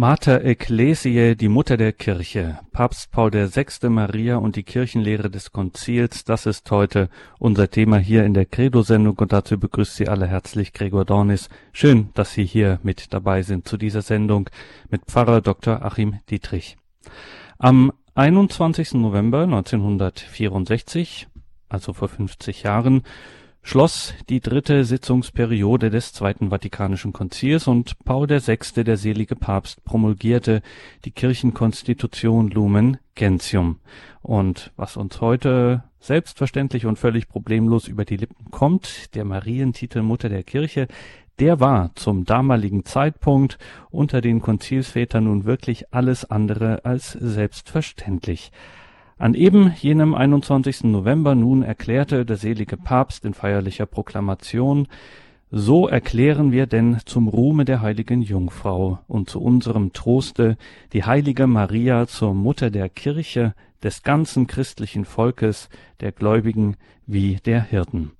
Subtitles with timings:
[0.00, 3.90] Mater Ecclesiae, die Mutter der Kirche, Papst Paul VI.
[3.90, 9.18] Maria und die Kirchenlehre des Konzils, das ist heute unser Thema hier in der Credo-Sendung
[9.18, 11.50] und dazu begrüßt Sie alle herzlich Gregor Dornis.
[11.74, 14.48] Schön, dass Sie hier mit dabei sind zu dieser Sendung
[14.88, 15.84] mit Pfarrer Dr.
[15.84, 16.78] Achim Dietrich.
[17.58, 18.94] Am 21.
[18.94, 21.28] November 1964,
[21.68, 23.02] also vor 50 Jahren,
[23.62, 30.62] schloss die dritte Sitzungsperiode des Zweiten Vatikanischen Konzils und Paul VI., der selige Papst, promulgierte
[31.04, 33.80] die Kirchenkonstitution Lumen Gentium.
[34.22, 40.28] Und was uns heute selbstverständlich und völlig problemlos über die Lippen kommt, der Marientitel Mutter
[40.28, 40.88] der Kirche,
[41.38, 43.58] der war zum damaligen Zeitpunkt
[43.90, 48.52] unter den Konzilsvätern nun wirklich alles andere als selbstverständlich.
[49.20, 50.84] An eben jenem 21.
[50.84, 54.88] November nun erklärte der selige Papst in feierlicher Proklamation
[55.50, 60.56] so erklären wir denn zum Ruhme der heiligen Jungfrau und zu unserem Troste
[60.94, 65.68] die heilige Maria zur Mutter der Kirche, des ganzen christlichen Volkes,
[66.00, 66.76] der Gläubigen
[67.06, 68.12] wie der Hirten.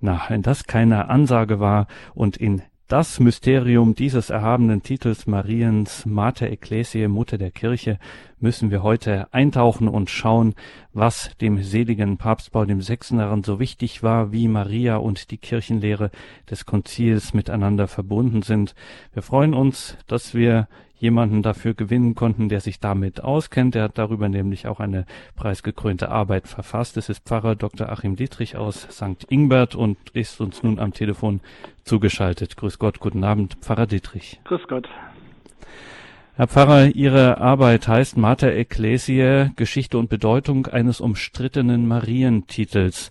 [0.00, 6.50] Na, wenn das keine Ansage war und in das Mysterium dieses erhabenen Titels Mariens Mater
[6.50, 7.98] Ecclesiae, Mutter der Kirche,
[8.38, 10.54] müssen wir heute eintauchen und schauen,
[10.92, 13.16] was dem seligen Papst Paul VI.
[13.16, 16.10] daran so wichtig war, wie Maria und die Kirchenlehre
[16.50, 18.74] des Konzils miteinander verbunden sind.
[19.14, 20.68] Wir freuen uns, dass wir
[21.02, 23.74] jemanden dafür gewinnen konnten, der sich damit auskennt.
[23.74, 26.96] Er hat darüber nämlich auch eine preisgekrönte Arbeit verfasst.
[26.96, 27.88] Es ist Pfarrer Dr.
[27.90, 29.26] Achim Dietrich aus St.
[29.28, 31.40] Ingbert und ist uns nun am Telefon
[31.82, 32.56] zugeschaltet.
[32.56, 34.40] Grüß Gott, guten Abend, Pfarrer Dietrich.
[34.44, 34.88] Grüß Gott.
[36.34, 43.10] Herr Pfarrer, Ihre Arbeit heißt Mater Ecclesiae, Geschichte und Bedeutung eines umstrittenen Marientitels.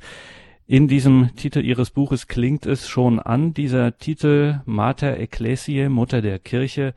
[0.66, 6.40] In diesem Titel Ihres Buches klingt es schon an, dieser Titel Mater Ecclesiae, Mutter der
[6.40, 6.94] Kirche,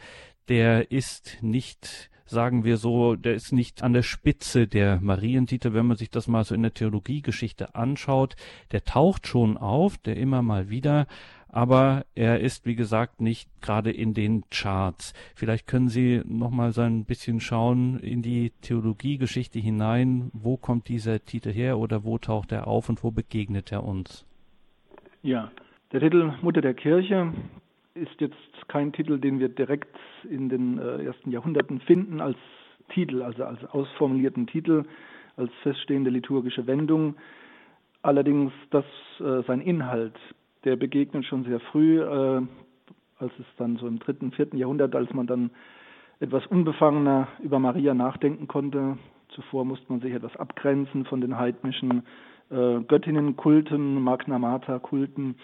[0.49, 5.87] der ist nicht sagen wir so, der ist nicht an der Spitze der Marientitel, wenn
[5.87, 8.35] man sich das mal so in der Theologiegeschichte anschaut.
[8.73, 11.07] Der taucht schon auf, der immer mal wieder,
[11.49, 15.13] aber er ist, wie gesagt, nicht gerade in den Charts.
[15.37, 20.31] Vielleicht können Sie noch mal so ein bisschen schauen in die Theologiegeschichte hinein.
[20.33, 24.27] Wo kommt dieser Titel her oder wo taucht er auf und wo begegnet er uns?
[25.23, 25.53] Ja,
[25.93, 27.33] der Titel Mutter der Kirche
[27.95, 29.97] ist jetzt kein Titel, den wir direkt
[30.29, 32.37] in den äh, ersten Jahrhunderten finden als
[32.89, 34.85] Titel, also als ausformulierten Titel,
[35.37, 37.15] als feststehende liturgische Wendung.
[38.03, 38.85] Allerdings, dass
[39.21, 40.19] äh, sein Inhalt,
[40.65, 42.43] der begegnet schon sehr früh, äh,
[43.19, 45.51] als es dann so im dritten, vierten Jahrhundert, als man dann
[46.21, 48.99] etwas unbefangener über Maria nachdenken konnte.
[49.29, 52.03] Zuvor musste man sich etwas abgrenzen von den heidnischen
[52.51, 55.37] äh, Göttinnenkulten, Magna Mater-Kulten.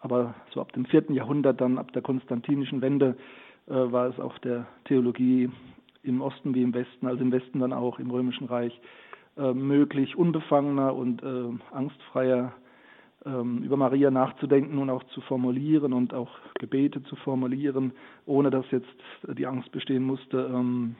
[0.00, 3.16] Aber so ab dem vierten Jahrhundert, dann ab der konstantinischen Wende,
[3.66, 5.50] äh, war es auch der Theologie
[6.02, 8.78] im Osten wie im Westen, also im Westen dann auch im Römischen Reich,
[9.36, 12.52] äh, möglich, unbefangener und äh, angstfreier
[13.24, 17.92] ähm, über Maria nachzudenken und auch zu formulieren und auch Gebete zu formulieren,
[18.26, 18.88] ohne dass jetzt
[19.28, 20.96] die Angst bestehen musste, ähm,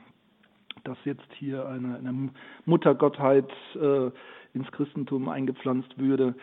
[0.84, 2.30] dass jetzt hier eine, eine
[2.66, 4.10] Muttergottheit äh,
[4.54, 6.34] ins Christentum eingepflanzt würde.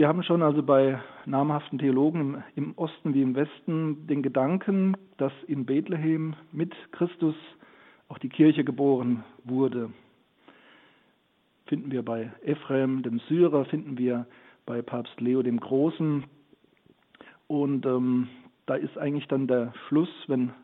[0.00, 5.32] Wir haben schon also bei namhaften Theologen im Osten wie im Westen den Gedanken, dass
[5.46, 7.34] in Bethlehem mit Christus
[8.08, 9.90] auch die Kirche geboren wurde.
[11.66, 14.24] Finden wir bei Ephrem, dem Syrer, finden wir
[14.64, 16.24] bei Papst Leo dem Großen.
[17.46, 18.28] Und ähm,
[18.64, 20.54] da ist eigentlich dann der Schluss, wenn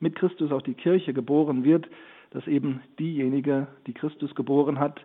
[0.00, 1.88] mit Christus auch die Kirche geboren wird,
[2.32, 5.00] dass eben diejenige, die Christus geboren hat,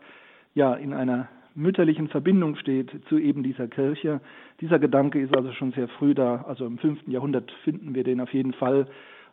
[0.55, 4.21] ja in einer mütterlichen Verbindung steht zu eben dieser Kirche.
[4.61, 8.21] Dieser Gedanke ist also schon sehr früh da, also im fünften Jahrhundert finden wir den
[8.21, 8.87] auf jeden Fall.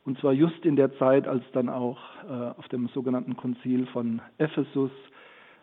[0.04, 1.98] Und zwar just in der Zeit, als dann auch
[2.28, 4.90] äh, auf dem sogenannten Konzil von Ephesus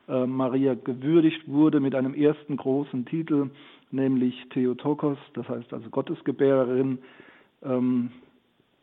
[0.08, 3.50] äh, Maria gewürdigt wurde mit einem ersten großen Titel,
[3.92, 7.00] nämlich Theotokos, das heißt also Gottesgebärerin.
[7.64, 8.12] Ähm,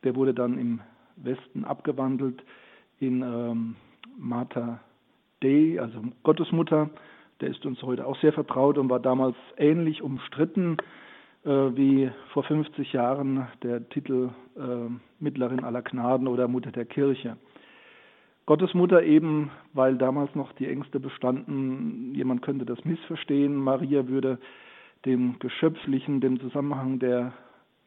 [0.05, 0.81] der wurde dann im
[1.17, 2.43] Westen abgewandelt
[3.01, 3.77] in ähm,
[4.17, 4.81] Mater
[5.41, 6.91] Dei, also Gottesmutter
[7.41, 10.77] der ist uns heute auch sehr vertraut und war damals ähnlich umstritten
[11.45, 14.91] äh, wie vor 50 Jahren der Titel äh,
[15.21, 17.37] Mittlerin aller Gnaden oder Mutter der Kirche.
[18.47, 24.39] Gottesmutter eben, weil damals noch die Ängste bestanden, jemand könnte das missverstehen, Maria würde
[25.05, 27.35] dem Geschöpflichen, dem Zusammenhang der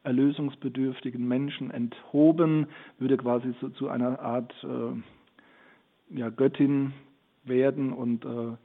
[0.04, 2.68] erlösungsbedürftigen Menschen enthoben,
[3.00, 6.94] würde quasi so zu einer Art äh, ja, Göttin
[7.44, 8.56] werden und äh,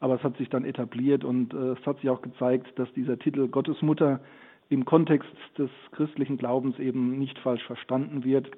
[0.00, 3.18] aber es hat sich dann etabliert und äh, es hat sich auch gezeigt, dass dieser
[3.18, 4.20] Titel Gottesmutter
[4.68, 8.50] im Kontext des christlichen Glaubens eben nicht falsch verstanden wird.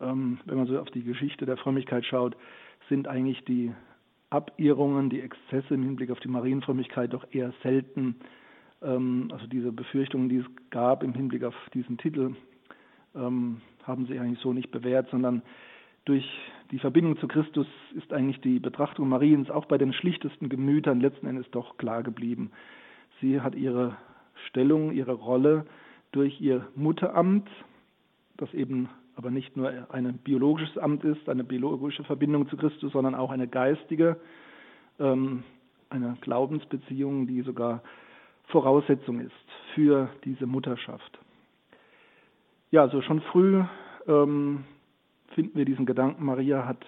[0.00, 2.36] ähm, wenn man so auf die Geschichte der Frömmigkeit schaut,
[2.88, 3.72] sind eigentlich die
[4.30, 8.16] Abirrungen, die Exzesse im Hinblick auf die Marienfrömmigkeit doch eher selten.
[8.82, 12.34] Ähm, also diese Befürchtungen, die es gab im Hinblick auf diesen Titel,
[13.14, 15.42] ähm, haben sich eigentlich so nicht bewährt, sondern
[16.04, 16.26] durch
[16.70, 21.26] die Verbindung zu Christus ist eigentlich die Betrachtung Mariens auch bei den schlichtesten Gemütern letzten
[21.26, 22.52] Endes doch klar geblieben.
[23.20, 23.96] Sie hat ihre
[24.46, 25.66] Stellung, ihre Rolle
[26.12, 27.48] durch ihr Mutteramt,
[28.36, 33.14] das eben aber nicht nur ein biologisches Amt ist, eine biologische Verbindung zu Christus, sondern
[33.14, 34.16] auch eine geistige,
[34.98, 35.42] ähm,
[35.90, 37.82] eine Glaubensbeziehung, die sogar
[38.46, 39.32] Voraussetzung ist
[39.74, 41.18] für diese Mutterschaft.
[42.70, 43.62] Ja, also schon früh
[44.06, 44.64] ähm,
[45.34, 46.84] finden wir diesen Gedanken, Maria hat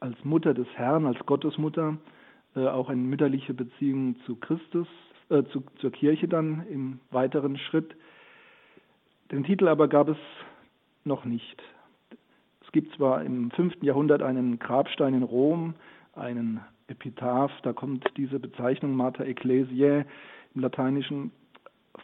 [0.00, 1.98] als Mutter des Herrn, als Gottesmutter,
[2.56, 4.88] äh, auch eine mütterliche Beziehung zu Christus,
[5.28, 7.94] äh, zu, zur Kirche dann im weiteren Schritt.
[9.30, 10.16] Den Titel aber gab es
[11.04, 11.62] noch nicht.
[12.64, 13.82] Es gibt zwar im 5.
[13.82, 15.74] Jahrhundert einen Grabstein in Rom,
[16.14, 20.04] einen Epitaph, da kommt diese Bezeichnung Mater Ecclesiae
[20.54, 21.30] im Lateinischen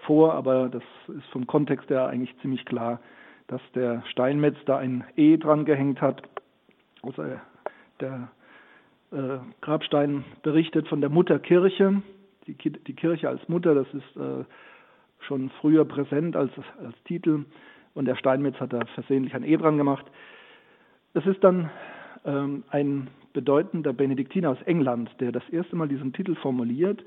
[0.04, 3.00] vor, aber das ist vom Kontext her eigentlich ziemlich klar,
[3.48, 6.22] dass der Steinmetz da ein E dran gehängt hat.
[7.02, 7.24] Also
[8.00, 8.28] der
[9.12, 12.02] äh, Grabstein berichtet von der Mutterkirche,
[12.46, 14.44] die, die Kirche als Mutter, das ist äh,
[15.20, 16.52] schon früher präsent als,
[16.84, 17.44] als Titel
[17.94, 20.06] und der Steinmetz hat da versehentlich ein E dran gemacht.
[21.14, 21.70] Es ist dann
[22.24, 27.04] ähm, ein bedeutender Benediktiner aus England, der das erste Mal diesen Titel formuliert,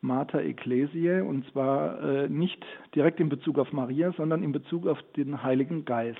[0.00, 2.64] Mater Ecclesiae, und zwar äh, nicht
[2.94, 6.18] direkt in Bezug auf Maria, sondern in Bezug auf den Heiligen Geist.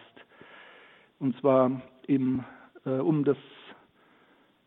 [1.19, 2.45] Und zwar im,
[2.85, 3.39] äh, um das,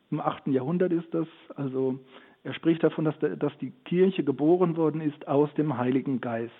[0.10, 0.48] im 8.
[0.48, 2.00] Jahrhundert ist das, also
[2.44, 6.52] er spricht davon, dass, der, dass die Kirche geboren worden ist aus dem Heiligen Geist,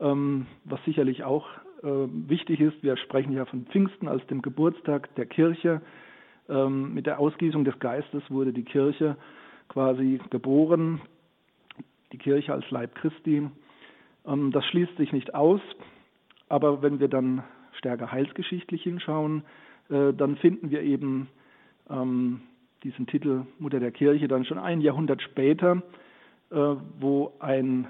[0.00, 1.46] ähm, was sicherlich auch
[1.82, 5.82] äh, wichtig ist, wir sprechen ja von Pfingsten als dem Geburtstag der Kirche.
[6.48, 9.16] Ähm, mit der Ausgießung des Geistes wurde die Kirche
[9.68, 11.00] quasi geboren,
[12.14, 13.48] die Kirche als Leib Christi.
[14.26, 15.60] Ähm, das schließt sich nicht aus,
[16.48, 19.42] aber wenn wir dann stärker heilsgeschichtlich hinschauen,
[19.90, 21.28] äh, dann finden wir eben
[21.90, 22.42] ähm,
[22.84, 25.82] diesen Titel Mutter der Kirche dann schon ein Jahrhundert später,
[26.50, 26.56] äh,
[27.00, 27.88] wo ein,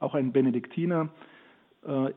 [0.00, 1.08] auch ein Benediktiner
[1.86, 2.10] äh,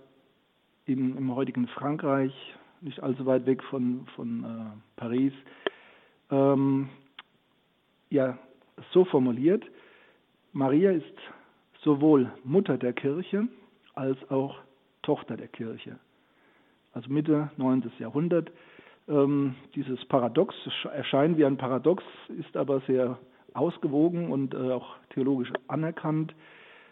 [0.85, 2.33] im, im heutigen Frankreich,
[2.81, 5.31] nicht allzu weit weg von, von Paris,
[6.31, 6.89] ähm,
[8.09, 8.37] ja,
[8.91, 9.63] so formuliert,
[10.51, 11.05] Maria ist
[11.83, 13.47] sowohl Mutter der Kirche
[13.93, 14.57] als auch
[15.01, 15.99] Tochter der Kirche.
[16.93, 17.91] Also Mitte 9.
[17.99, 18.51] Jahrhundert.
[19.07, 20.55] Ähm, dieses Paradox
[20.93, 22.03] erscheint wie ein Paradox,
[22.39, 23.19] ist aber sehr
[23.53, 26.33] ausgewogen und äh, auch theologisch anerkannt,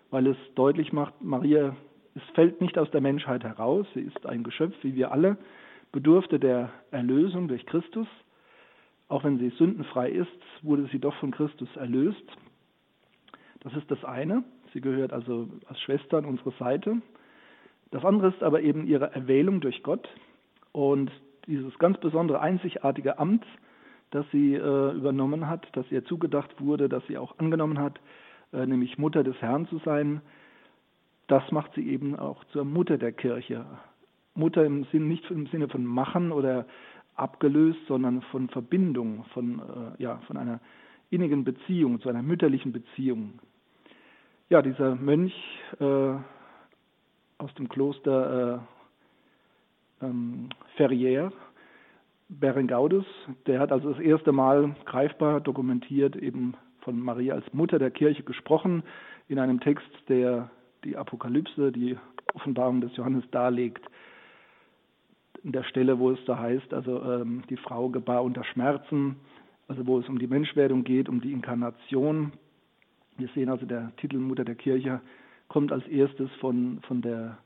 [0.10, 1.76] weil es deutlich macht, Maria
[2.16, 5.38] es fällt nicht aus der Menschheit heraus, sie ist ein Geschöpf wie wir alle,
[5.92, 8.08] bedurfte der Erlösung durch Christus.
[9.08, 10.30] Auch wenn sie sündenfrei ist,
[10.62, 12.24] wurde sie doch von Christus erlöst.
[13.62, 14.44] Das ist das eine.
[14.74, 17.02] Sie gehört also als Schwester an unsere Seite.
[17.92, 20.08] Das andere ist aber eben ihre Erwählung durch Gott
[20.72, 21.12] und
[21.48, 23.46] dieses ganz besondere, einzigartige Amt,
[24.12, 28.00] das sie äh, übernommen hat, das ihr zugedacht wurde, das sie auch angenommen hat,
[28.54, 30.22] äh, nämlich Mutter des Herrn zu sein,
[31.28, 33.66] das macht sie eben auch zur Mutter der Kirche.
[34.34, 36.66] Mutter im Sinn, nicht im Sinne von machen oder
[37.16, 40.60] abgelöst, sondern von Verbindung, von, äh, ja, von einer
[41.10, 43.40] innigen Beziehung, zu einer mütterlichen Beziehung.
[44.52, 45.34] Ja, dieser Mönch
[45.80, 45.86] äh,
[47.38, 48.60] aus dem Kloster
[50.02, 51.32] äh, ähm, Ferrières,
[52.28, 53.06] Berengaudus,
[53.48, 58.24] der hat also das erste Mal greifbar dokumentiert eben von Maria als Mutter der Kirche
[58.24, 58.84] gesprochen
[59.30, 60.52] in einem Text, der
[60.84, 61.98] die Apokalypse, die
[62.34, 63.86] Offenbarung des Johannes darlegt.
[65.46, 69.16] In der Stelle, wo es da heißt, also ähm, die Frau gebar unter Schmerzen,
[69.70, 72.34] also wo es um die Menschwerdung geht, um die Inkarnation.
[73.18, 75.02] Wir sehen also, der Titel Mutter der Kirche
[75.48, 77.38] kommt als erstes von, von der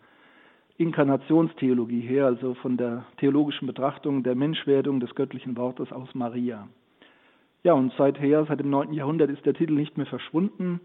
[0.78, 6.68] Inkarnationstheologie her, also von der theologischen Betrachtung der Menschwerdung des göttlichen Wortes aus Maria.
[7.64, 8.94] Ja, und seither, seit dem 9.
[8.94, 10.82] Jahrhundert ist der Titel nicht mehr verschwunden.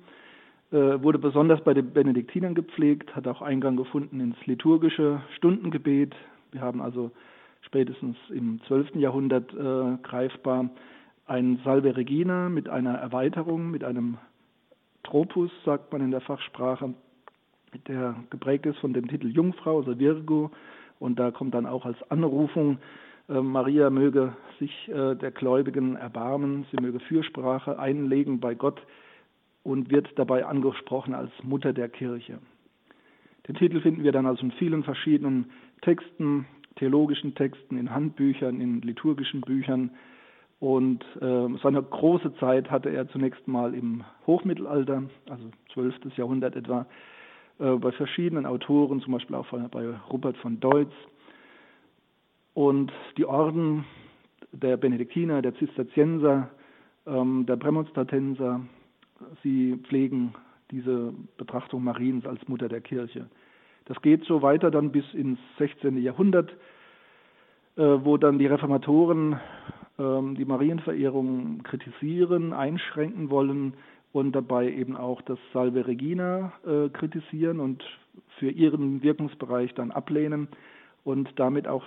[0.72, 6.14] Äh, wurde besonders bei den Benediktinern gepflegt, hat auch Eingang gefunden ins liturgische Stundengebet.
[6.52, 7.10] Wir haben also
[7.62, 8.94] spätestens im 12.
[8.94, 10.70] Jahrhundert äh, greifbar
[11.26, 14.18] ein Salve Regina mit einer Erweiterung, mit einem
[15.02, 16.94] Tropus, sagt man in der Fachsprache,
[17.88, 20.50] der geprägt ist von dem Titel Jungfrau, also Virgo.
[20.98, 22.78] Und da kommt dann auch als Anrufung,
[23.28, 28.82] äh, Maria möge sich äh, der Gläubigen erbarmen, sie möge Fürsprache einlegen bei Gott
[29.62, 32.38] und wird dabei angesprochen als Mutter der Kirche.
[33.48, 38.80] Den Titel finden wir dann also in vielen verschiedenen Texten, theologischen Texten, in Handbüchern, in
[38.82, 39.90] liturgischen Büchern.
[40.60, 46.16] Und äh, seine große Zeit hatte er zunächst mal im Hochmittelalter, also 12.
[46.16, 46.86] Jahrhundert etwa,
[47.58, 50.92] äh, bei verschiedenen Autoren, zum Beispiel auch bei Rupert von Deutz.
[52.52, 53.86] Und die Orden
[54.52, 56.50] der Benediktiner, der Zisterzienser,
[57.06, 58.60] ähm, der Prämonstratenser,
[59.42, 60.34] sie pflegen
[60.70, 63.30] diese Betrachtung Mariens als Mutter der Kirche.
[63.86, 65.96] Das geht so weiter dann bis ins 16.
[66.02, 66.50] Jahrhundert,
[67.76, 69.40] äh, wo dann die Reformatoren
[70.00, 73.74] die Marienverehrung kritisieren, einschränken wollen
[74.12, 77.84] und dabei eben auch das Salve Regina äh, kritisieren und
[78.38, 80.48] für ihren Wirkungsbereich dann ablehnen
[81.04, 81.84] und damit auch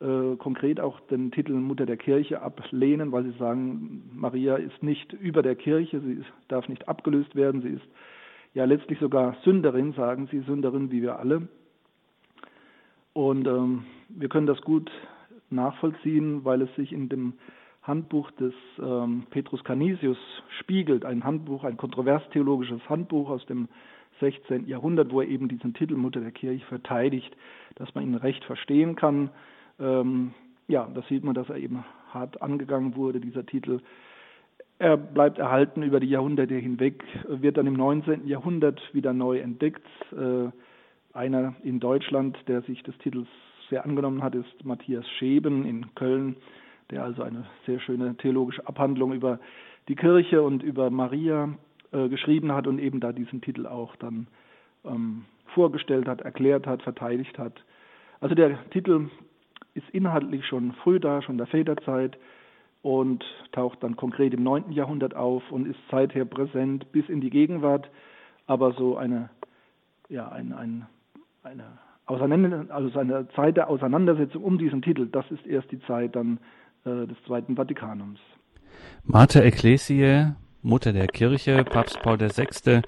[0.00, 5.12] äh, konkret auch den Titel Mutter der Kirche ablehnen, weil sie sagen, Maria ist nicht
[5.12, 7.86] über der Kirche, sie ist, darf nicht abgelöst werden, sie ist
[8.54, 11.48] ja letztlich sogar Sünderin, sagen sie, Sünderin wie wir alle.
[13.12, 14.90] Und ähm, wir können das gut
[15.50, 17.34] nachvollziehen, weil es sich in dem
[17.82, 20.18] Handbuch des ähm, Petrus Canisius
[20.58, 23.68] spiegelt, ein Handbuch, ein kontrovers-theologisches Handbuch aus dem
[24.20, 24.66] 16.
[24.66, 27.36] Jahrhundert, wo er eben diesen Titel Mutter der Kirche verteidigt,
[27.76, 29.30] dass man ihn recht verstehen kann.
[29.78, 30.32] Ähm,
[30.68, 33.80] ja, das sieht man, dass er eben hart angegangen wurde, dieser Titel.
[34.78, 38.26] Er bleibt erhalten über die Jahrhunderte hinweg, wird dann im 19.
[38.26, 39.86] Jahrhundert wieder neu entdeckt.
[40.12, 40.50] Äh,
[41.16, 43.28] einer in Deutschland, der sich des Titels
[43.70, 46.36] sehr angenommen hat, ist Matthias Scheben in Köln,
[46.90, 49.38] der also eine sehr schöne theologische Abhandlung über
[49.88, 51.48] die Kirche und über Maria
[51.92, 54.26] äh, geschrieben hat und eben da diesen Titel auch dann
[54.84, 57.64] ähm, vorgestellt hat, erklärt hat, verteidigt hat.
[58.20, 59.08] Also der Titel
[59.74, 62.18] ist inhaltlich schon früh da, schon der Väterzeit
[62.82, 64.72] und taucht dann konkret im 9.
[64.72, 67.90] Jahrhundert auf und ist seither präsent bis in die Gegenwart.
[68.46, 69.30] Aber so eine,
[70.08, 70.86] ja, ein, ein,
[71.42, 76.14] eine, Auseinander, also eine Zeit der Auseinandersetzung um diesen Titel, das ist erst die Zeit
[76.14, 76.38] dann
[76.84, 78.20] äh, des Zweiten Vatikanums.
[79.04, 82.82] Mater Ecclesiae, Mutter der Kirche, Papst Paul VI.,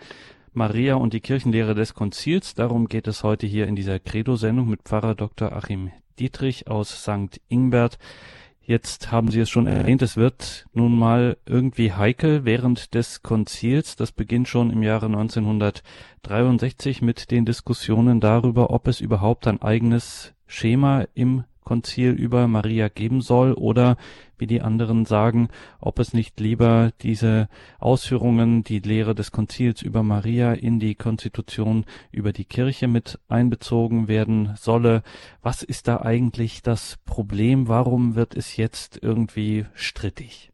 [0.53, 2.55] Maria und die Kirchenlehre des Konzils.
[2.55, 5.53] Darum geht es heute hier in dieser Credo-Sendung mit Pfarrer Dr.
[5.53, 7.41] Achim Dietrich aus St.
[7.49, 7.99] Ingbert.
[8.69, 13.97] Jetzt haben Sie es schon erwähnt, es wird nun mal irgendwie heikel während des Konzils.
[13.97, 20.35] Das beginnt schon im Jahre 1963 mit den Diskussionen darüber, ob es überhaupt ein eigenes
[20.47, 23.97] Schema im Konzil über Maria geben soll oder
[24.41, 25.49] wie die anderen sagen,
[25.81, 31.85] ob es nicht lieber diese Ausführungen, die Lehre des Konzils über Maria in die Konstitution
[32.13, 35.03] über die Kirche mit einbezogen werden solle.
[35.43, 37.69] Was ist da eigentlich das Problem?
[37.69, 40.51] Warum wird es jetzt irgendwie strittig?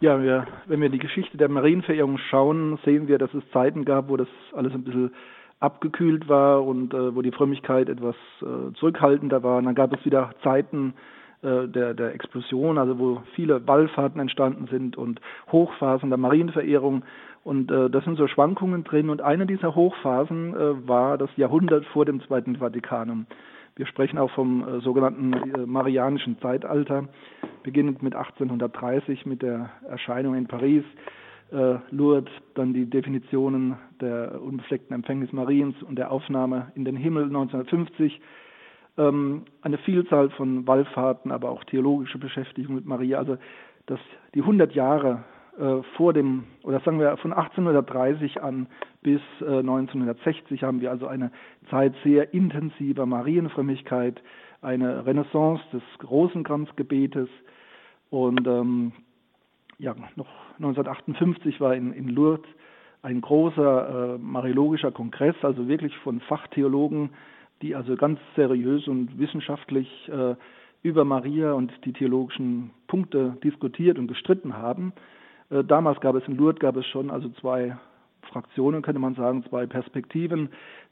[0.00, 4.08] Ja, wir, wenn wir die Geschichte der Marienverehrung schauen, sehen wir, dass es Zeiten gab,
[4.08, 5.12] wo das alles ein bisschen
[5.60, 9.58] abgekühlt war und äh, wo die Frömmigkeit etwas äh, zurückhaltender war.
[9.58, 10.94] Und dann gab es wieder Zeiten
[11.42, 15.20] äh, der, der Explosion, also wo viele Wallfahrten entstanden sind und
[15.50, 17.02] Hochphasen der Marienverehrung.
[17.44, 19.10] Und äh, das sind so Schwankungen drin.
[19.10, 23.26] Und eine dieser Hochphasen äh, war das Jahrhundert vor dem Zweiten Vatikanum.
[23.76, 27.08] Wir sprechen auch vom äh, sogenannten äh, Marianischen Zeitalter,
[27.62, 30.84] beginnend mit 1830 mit der Erscheinung in Paris
[31.52, 37.24] äh, Lourdes, dann die Definitionen der unbefleckten Empfängnis Mariens und der Aufnahme in den Himmel
[37.24, 38.20] 1950, ähm,
[39.08, 43.18] eine Vielzahl von Wallfahrten, aber auch theologische Beschäftigung mit Maria.
[43.18, 43.38] Also
[43.86, 44.00] dass
[44.34, 45.24] die 100 Jahre
[45.58, 48.68] äh, vor dem, oder sagen wir von 1830 an
[49.02, 51.32] bis äh, 1960 haben wir also eine
[51.70, 54.22] Zeit sehr intensiver Marienfrömmigkeit,
[54.62, 57.28] eine Renaissance des Rosenkranzgebetes
[58.10, 58.92] und ähm,
[59.78, 60.28] ja, noch
[60.58, 62.46] 1958 war in, in Lourdes
[63.02, 67.10] ein großer äh, mariologischer Kongress, also wirklich von Fachtheologen,
[67.62, 70.34] die also ganz seriös und wissenschaftlich äh,
[70.82, 74.92] über Maria und die theologischen Punkte diskutiert und gestritten haben.
[75.50, 77.76] Äh, damals gab es in Lourdes gab es schon also zwei
[78.22, 80.50] Fraktionen, könnte man sagen, zwei Perspektiven,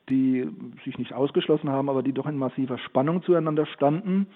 [0.08, 0.48] die
[0.84, 4.26] sich nicht ausgeschlossen haben, aber die doch in massiver Spannung zueinander standen.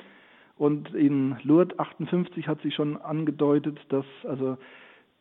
[0.56, 4.58] Und in Lourdes 58 hat sich schon angedeutet, dass also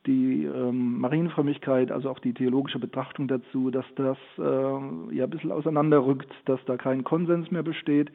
[0.07, 5.51] die ähm, Marienfrömmigkeit, also auch die theologische Betrachtung dazu, dass das äh, ja ein bisschen
[5.51, 8.11] auseinanderrückt, dass da kein Konsens mehr besteht,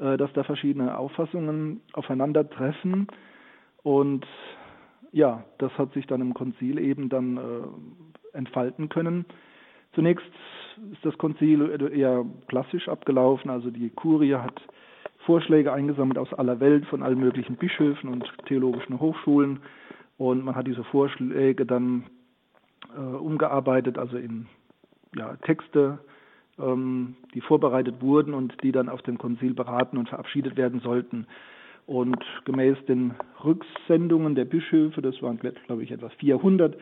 [0.00, 3.06] äh, dass da verschiedene Auffassungen aufeinandertreffen.
[3.82, 4.26] Und
[5.12, 9.24] ja, das hat sich dann im Konzil eben dann äh, entfalten können.
[9.94, 10.24] Zunächst
[10.92, 14.60] ist das Konzil eher klassisch abgelaufen, also die Kurie hat
[15.26, 19.60] Vorschläge eingesammelt aus aller Welt von allen möglichen Bischöfen und theologischen Hochschulen
[20.18, 22.04] und man hat diese Vorschläge dann
[22.96, 24.46] äh, umgearbeitet, also in
[25.16, 25.98] ja, Texte,
[26.58, 31.26] ähm, die vorbereitet wurden und die dann auf dem Konzil beraten und verabschiedet werden sollten.
[31.86, 36.76] Und gemäß den Rücksendungen der Bischöfe, das waren glaube ich etwa 400,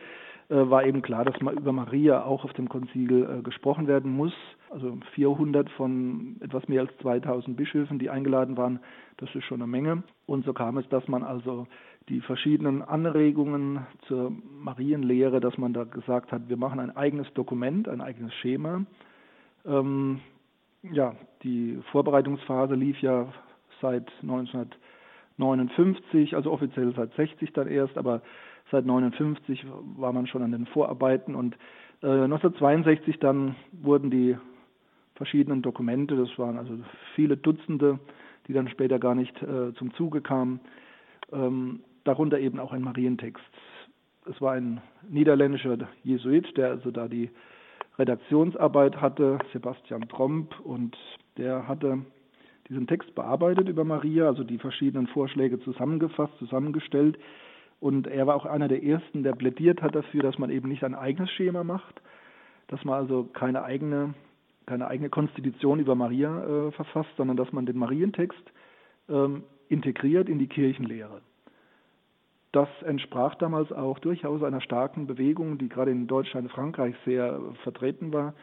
[0.51, 4.11] äh, war eben klar, dass mal über Maria auch auf dem Konzil äh, gesprochen werden
[4.11, 4.33] muss.
[4.69, 8.79] Also 400 von etwas mehr als 2000 Bischöfen, die eingeladen waren,
[9.17, 10.03] das ist schon eine Menge.
[10.25, 11.67] Und so kam es, dass man also
[12.09, 17.87] die verschiedenen Anregungen zur Marienlehre, dass man da gesagt hat, wir machen ein eigenes Dokument,
[17.87, 18.85] ein eigenes Schema.
[19.65, 20.21] Ähm,
[20.83, 23.33] ja, die Vorbereitungsphase lief ja
[23.81, 28.21] seit 1959, also offiziell seit 60 dann erst, aber
[28.71, 29.65] seit 59
[29.97, 31.55] war man schon an den Vorarbeiten und
[32.01, 34.37] äh, 1962 dann wurden die
[35.15, 36.73] verschiedenen Dokumente, das waren also
[37.15, 37.99] viele Dutzende,
[38.47, 40.61] die dann später gar nicht äh, zum Zuge kamen,
[41.31, 43.43] ähm, darunter eben auch ein Marientext.
[44.29, 47.29] Es war ein niederländischer Jesuit, der also da die
[47.97, 50.97] Redaktionsarbeit hatte, Sebastian Tromp, und
[51.37, 52.05] der hatte
[52.69, 57.17] diesen Text bearbeitet über Maria, also die verschiedenen Vorschläge zusammengefasst, zusammengestellt.
[57.79, 60.83] Und er war auch einer der ersten, der plädiert hat dafür, dass man eben nicht
[60.83, 62.01] ein eigenes Schema macht,
[62.67, 64.13] dass man also keine eigene,
[64.67, 68.51] keine eigene Konstitution über Maria äh, verfasst, sondern dass man den Marientext
[69.09, 71.21] ähm, integriert in die Kirchenlehre.
[72.51, 77.39] Das entsprach damals auch durchaus einer starken Bewegung, die gerade in Deutschland und Frankreich sehr
[77.63, 78.33] vertreten war,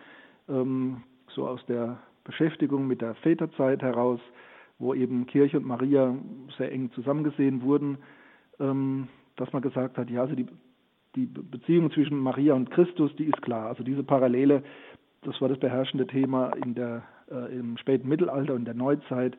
[0.49, 1.03] ähm,
[1.35, 4.21] so aus der Beschäftigung mit der Väterzeit heraus,
[4.79, 6.15] wo eben Kirche und Maria
[6.57, 7.99] sehr eng zusammengesehen wurden,
[8.61, 10.47] ähm, dass man gesagt hat, ja, also die,
[11.15, 13.67] die Beziehung zwischen Maria und Christus, die ist klar.
[13.67, 14.62] Also diese Parallele,
[15.23, 19.37] das war das beherrschende Thema in der, äh, im späten Mittelalter und der Neuzeit.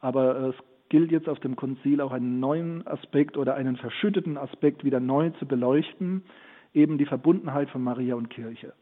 [0.00, 0.56] Aber es
[0.88, 5.30] gilt jetzt auf dem Konzil auch einen neuen Aspekt oder einen verschütteten Aspekt wieder neu
[5.38, 6.22] zu beleuchten,
[6.72, 8.74] eben die Verbundenheit von Maria und Kirche.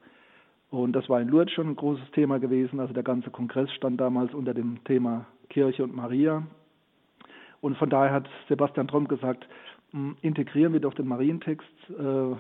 [0.71, 2.81] Und das war in Lourdes schon ein großes Thema gewesen.
[2.81, 6.47] Also der ganze Kongress stand damals unter dem Thema Kirche und Maria.
[7.61, 9.47] Und von daher hat Sebastian Tromp gesagt,
[10.23, 12.35] integrieren wir doch den Marientext äh,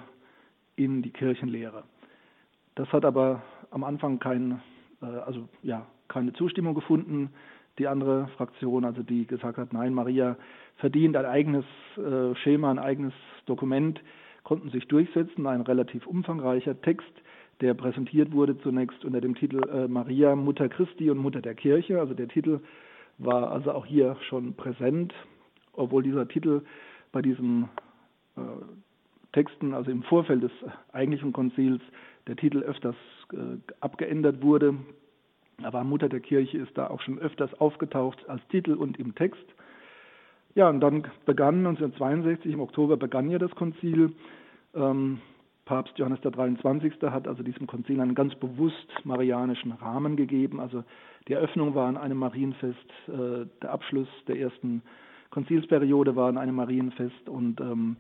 [0.77, 1.85] in die Kirchenlehre.
[2.75, 4.63] Das hat aber am Anfang kein,
[5.03, 7.31] äh, also ja, keine Zustimmung gefunden
[7.79, 10.37] die andere Fraktion, also die gesagt hat, nein, Maria
[10.77, 11.65] verdient ein eigenes
[11.97, 13.15] äh, Schema, ein eigenes
[13.47, 14.01] Dokument,
[14.45, 17.13] konnten sich durchsetzen, ein relativ umfangreicher Text,
[17.61, 22.01] der präsentiert wurde zunächst unter dem Titel äh, Maria, Mutter Christi und Mutter der Kirche.
[22.01, 22.61] Also der Titel
[23.19, 25.15] war also auch hier schon präsent,
[25.73, 26.63] obwohl dieser Titel
[27.13, 27.69] bei diesen
[28.37, 28.41] äh,
[29.33, 30.53] Texten, also im Vorfeld des
[30.93, 31.81] eigentlichen Konzils,
[32.27, 32.97] der Titel öfters
[33.81, 34.75] abgeändert wurde.
[35.63, 39.45] Aber Mutter der Kirche ist da auch schon öfters aufgetaucht als Titel und im Text.
[40.55, 44.13] Ja, und dann begann 1962, im Oktober begann ja das Konzil.
[44.75, 45.21] Ähm,
[45.65, 46.95] Papst Johannes der 23.
[47.03, 50.61] hat also diesem Konzil einen ganz bewusst marianischen Rahmen gegeben.
[50.61, 50.83] Also
[51.29, 52.77] die Eröffnung war an einem Marienfest,
[53.09, 54.83] äh, der Abschluss der ersten
[55.31, 57.97] Konzilsperiode war an einem Marienfest und ähm,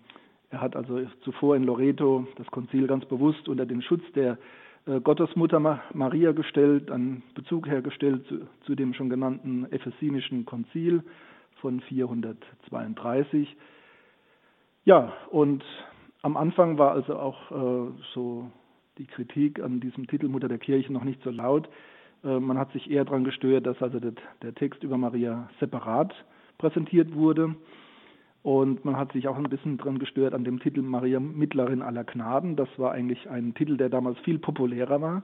[0.50, 4.36] er hat also zuvor in Loreto das Konzil ganz bewusst unter den Schutz der
[4.84, 5.60] Gottesmutter
[5.92, 11.04] Maria gestellt, einen Bezug hergestellt zu, zu dem schon genannten Ephesinischen Konzil
[11.60, 13.56] von 432.
[14.84, 15.62] Ja, und
[16.22, 18.50] am Anfang war also auch äh, so
[18.98, 21.68] die Kritik an diesem Titel Mutter der Kirche noch nicht so laut.
[22.24, 26.12] Äh, man hat sich eher daran gestört, dass also der, der Text über Maria separat
[26.58, 27.54] präsentiert wurde.
[28.42, 32.02] Und man hat sich auch ein bisschen dran gestört an dem Titel Maria Mittlerin aller
[32.02, 32.56] Gnaden.
[32.56, 35.22] Das war eigentlich ein Titel, der damals viel populärer war,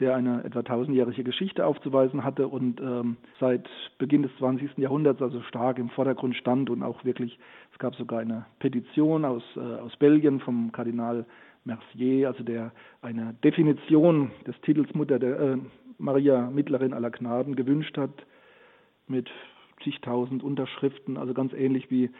[0.00, 4.76] der eine etwa tausendjährige Geschichte aufzuweisen hatte und ähm, seit Beginn des 20.
[4.76, 7.38] Jahrhunderts also stark im Vordergrund stand und auch wirklich,
[7.72, 11.24] es gab sogar eine Petition aus, äh, aus Belgien vom Kardinal
[11.64, 15.58] Mercier, also der eine Definition des Titels Mutter der äh,
[15.98, 18.26] Maria Mittlerin aller Gnaden gewünscht hat
[19.06, 19.30] mit
[19.82, 22.10] zigtausend Unterschriften, also ganz ähnlich wie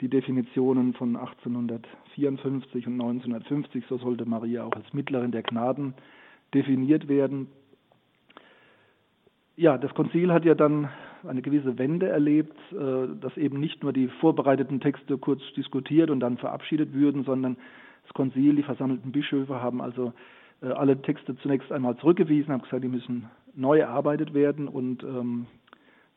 [0.00, 5.94] die Definitionen von 1854 und 1950, so sollte Maria auch als Mittlerin der Gnaden
[6.52, 7.48] definiert werden.
[9.56, 10.88] Ja, das Konzil hat ja dann
[11.24, 16.20] eine gewisse Wende erlebt, äh, dass eben nicht nur die vorbereiteten Texte kurz diskutiert und
[16.20, 17.56] dann verabschiedet würden, sondern
[18.02, 20.12] das Konzil, die versammelten Bischöfe haben also
[20.62, 25.46] äh, alle Texte zunächst einmal zurückgewiesen, haben gesagt, die müssen neu erarbeitet werden und ähm,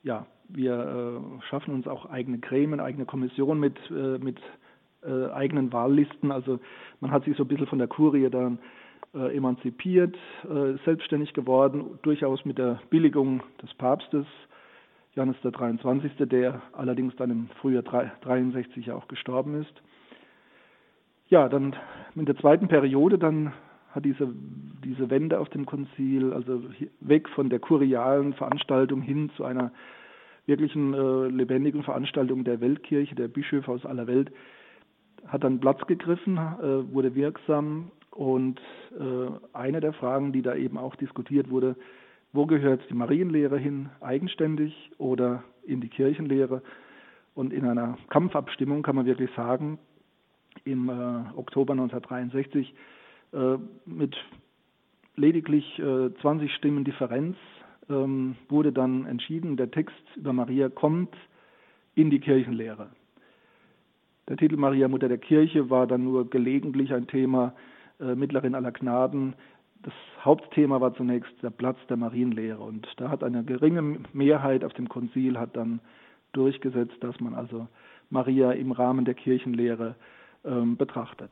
[0.02, 4.40] ja, wir äh, schaffen uns auch eigene Gremien, eigene Kommissionen mit, äh, mit
[5.04, 6.32] äh, eigenen Wahllisten.
[6.32, 6.60] Also
[7.00, 8.60] man hat sich so ein bisschen von der Kurie dann
[9.14, 10.18] emanzipiert,
[10.84, 14.26] selbstständig geworden, durchaus mit der Billigung des Papstes,
[15.14, 19.74] Johannes der 23., der allerdings dann im Frühjahr 63 auch gestorben ist.
[21.30, 21.78] Ja, dann
[22.14, 23.54] in der zweiten Periode, dann
[23.92, 24.28] hat diese,
[24.84, 26.64] diese Wende auf dem Konzil, also
[27.00, 29.72] weg von der kurialen Veranstaltung hin zu einer
[30.46, 34.32] wirklichen äh, lebendigen Veranstaltung der Weltkirche, der Bischöfe aus aller Welt,
[35.28, 38.60] hat dann Platz gegriffen, äh, wurde wirksam und
[38.98, 41.76] äh, eine der Fragen, die da eben auch diskutiert wurde,
[42.32, 46.62] wo gehört die Marienlehre hin, eigenständig oder in die Kirchenlehre?
[47.34, 49.80] Und in einer Kampfabstimmung kann man wirklich sagen,
[50.64, 52.74] im äh, Oktober 1963
[53.34, 54.16] äh, mit
[55.16, 57.38] lediglich äh, 20 Stimmen Differenz
[57.90, 61.16] ähm, wurde dann entschieden, der Text über Maria kommt
[61.96, 62.90] in die Kirchenlehre.
[64.28, 67.54] Der Titel Maria Mutter der Kirche war dann nur gelegentlich ein Thema,
[68.00, 69.36] äh, Mittlerin aller Gnaden.
[69.84, 69.94] Das
[70.24, 74.90] Hauptthema war zunächst der Platz der Marienlehre und da hat eine geringe Mehrheit auf dem
[74.90, 75.80] Konzil hat dann
[76.34, 77.68] durchgesetzt, dass man also
[78.10, 79.96] Maria im Rahmen der Kirchenlehre
[80.44, 81.32] ähm, betrachtet.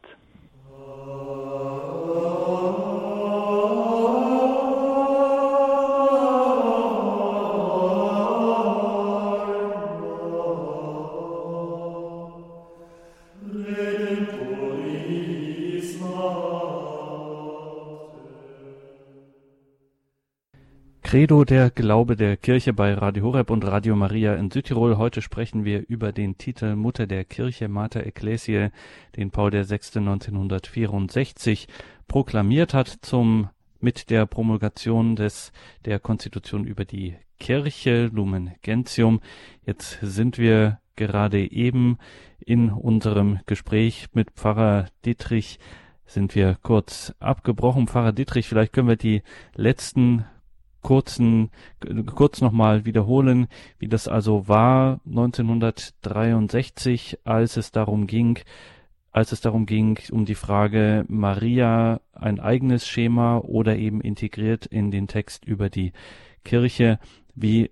[21.14, 24.98] Credo, der Glaube der Kirche bei Radio Horeb und Radio Maria in Südtirol.
[24.98, 28.72] Heute sprechen wir über den Titel Mutter der Kirche, Mater Ecclesiae,
[29.16, 30.00] den Paul VI.
[30.00, 31.68] 1964
[32.08, 33.50] proklamiert hat zum
[33.80, 35.52] mit der Promulgation des
[35.86, 39.22] der Konstitution über die Kirche Lumen Gentium.
[39.68, 42.00] Jetzt sind wir gerade eben
[42.44, 45.60] in unserem Gespräch mit Pfarrer Dietrich
[46.08, 47.88] sind wir kurz abgebrochen.
[47.88, 49.22] Pfarrer Dietrich, vielleicht können wir die
[49.56, 50.26] letzten
[50.84, 51.50] kurzen,
[52.14, 53.48] kurz nochmal wiederholen,
[53.80, 58.38] wie das also war 1963, als es darum ging,
[59.12, 64.92] als es darum ging, um die Frage Maria ein eigenes Schema oder eben integriert in
[64.92, 65.94] den Text über die
[66.44, 67.00] Kirche.
[67.36, 67.72] Wie,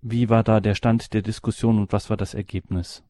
[0.00, 3.04] wie war da der Stand der Diskussion und was war das Ergebnis?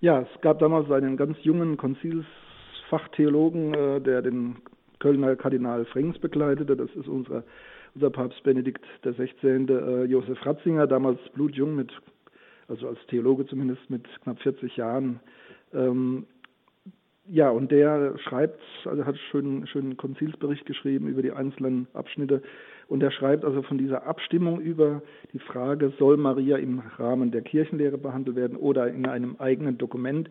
[0.00, 4.58] Ja, es gab damals einen ganz jungen Konzilsfachtheologen, äh, der den
[5.00, 6.76] Kölner Kardinal Frings begleitete.
[6.76, 7.44] Das ist unser
[7.94, 11.92] unser Papst Benedikt XVI., äh, Josef Ratzinger, damals blutjung mit,
[12.68, 15.20] also als Theologe zumindest mit knapp 40 Jahren.
[15.72, 16.26] Ähm,
[17.30, 22.42] ja, und der schreibt, also hat schön schönen Konzilsbericht geschrieben über die einzelnen Abschnitte.
[22.88, 25.02] Und er schreibt also von dieser Abstimmung über
[25.34, 30.30] die Frage, soll Maria im Rahmen der Kirchenlehre behandelt werden oder in einem eigenen Dokument.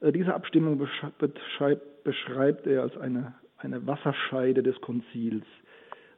[0.00, 0.78] Äh, diese Abstimmung
[1.18, 5.44] beschreibt, beschreibt er als eine, eine Wasserscheide des Konzils.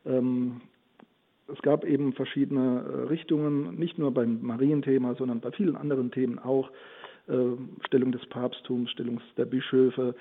[0.06, 0.60] Ähm,
[1.52, 6.38] es gab eben verschiedene äh, Richtungen, nicht nur beim Marienthema, sondern bei vielen anderen Themen
[6.38, 6.70] auch.
[7.26, 10.14] Äh, Stellung des Papsttums, Stellung der Bischöfe,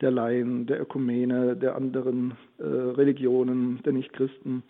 [0.00, 4.62] der Laien, der Ökumene, der anderen äh, Religionen, der Nichtchristen,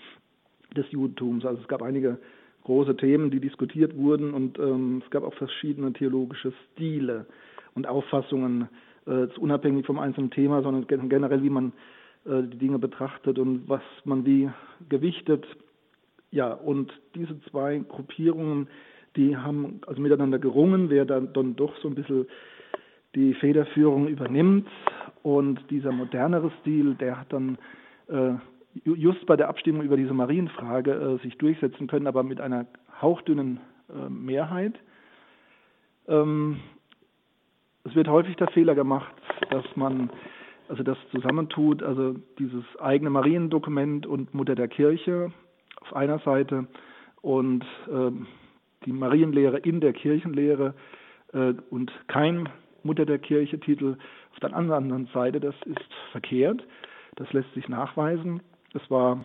[0.77, 1.45] des Judentums.
[1.45, 2.19] Also es gab einige
[2.65, 7.27] große Themen, die diskutiert wurden und ähm, es gab auch verschiedene theologische Stile
[7.75, 8.69] und Auffassungen,
[9.07, 11.73] äh, unabhängig vom einzelnen Thema, sondern generell, wie man
[12.27, 14.51] die Dinge betrachtet und was man wie
[14.89, 15.47] gewichtet.
[16.31, 18.69] Ja, und diese zwei Gruppierungen,
[19.17, 22.27] die haben also miteinander gerungen, wer dann, dann doch so ein bisschen
[23.15, 24.69] die Federführung übernimmt.
[25.23, 27.59] Und dieser modernere Stil, der hat dann
[28.09, 28.35] äh,
[28.85, 32.67] just bei der Abstimmung über diese Marienfrage äh, sich durchsetzen können, aber mit einer
[33.01, 34.75] hauchdünnen äh, Mehrheit.
[36.07, 36.61] Ähm,
[37.85, 39.15] es wird häufig der Fehler gemacht,
[39.51, 40.11] dass man
[40.69, 45.33] also das zusammentut, also dieses eigene Mariendokument und Mutter der Kirche
[45.81, 46.67] auf einer Seite
[47.23, 48.11] und äh,
[48.85, 50.75] die Marienlehre in der Kirchenlehre
[51.33, 52.49] äh, und kein
[52.83, 53.97] Mutter der Kirche Titel
[54.33, 56.63] auf der anderen Seite, das ist verkehrt.
[57.17, 58.43] Das lässt sich nachweisen.
[58.75, 59.23] Es war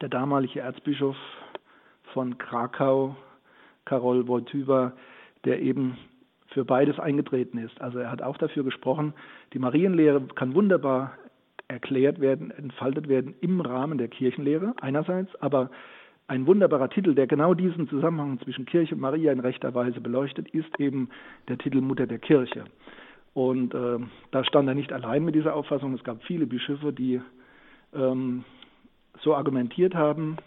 [0.00, 1.16] der damalige Erzbischof
[2.12, 3.16] von Krakau,
[3.84, 4.92] Karol Wojtyła,
[5.44, 5.96] der eben
[6.56, 7.78] für beides eingetreten ist.
[7.82, 9.12] Also er hat auch dafür gesprochen,
[9.52, 11.12] die Marienlehre kann wunderbar
[11.68, 15.68] erklärt werden, entfaltet werden im Rahmen der Kirchenlehre einerseits, aber
[16.28, 20.48] ein wunderbarer Titel, der genau diesen Zusammenhang zwischen Kirche und Maria in rechter Weise beleuchtet,
[20.54, 21.10] ist eben
[21.46, 22.64] der Titel Mutter der Kirche.
[23.34, 23.98] Und äh,
[24.30, 25.92] da stand er nicht allein mit dieser Auffassung.
[25.92, 27.20] Es gab viele Bischöfe, die
[27.94, 28.44] ähm,
[29.20, 30.38] so argumentiert haben.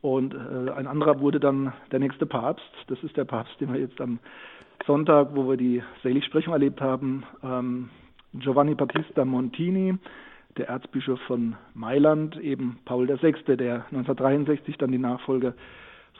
[0.00, 2.72] Und äh, ein anderer wurde dann der nächste Papst.
[2.88, 4.18] Das ist der Papst, den wir jetzt am
[4.86, 7.90] Sonntag, wo wir die Seligsprechung erlebt haben, ähm,
[8.34, 9.94] Giovanni Battista Montini,
[10.56, 15.54] der Erzbischof von Mailand, eben Paul VI., der 1963 dann die Nachfolge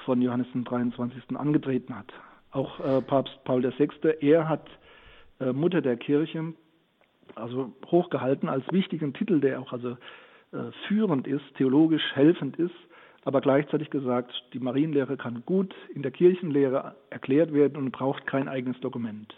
[0.04, 1.36] von Johannes dem 23.
[1.36, 2.12] angetreten hat.
[2.50, 3.88] Auch äh, Papst Paul VI.,
[4.20, 4.66] er hat
[5.40, 6.54] äh, Mutter der Kirche
[7.34, 9.96] also hochgehalten als wichtigen Titel, der auch also
[10.52, 12.74] äh, führend ist, theologisch helfend ist,
[13.28, 18.48] aber gleichzeitig gesagt, die Marienlehre kann gut in der Kirchenlehre erklärt werden und braucht kein
[18.48, 19.34] eigenes Dokument.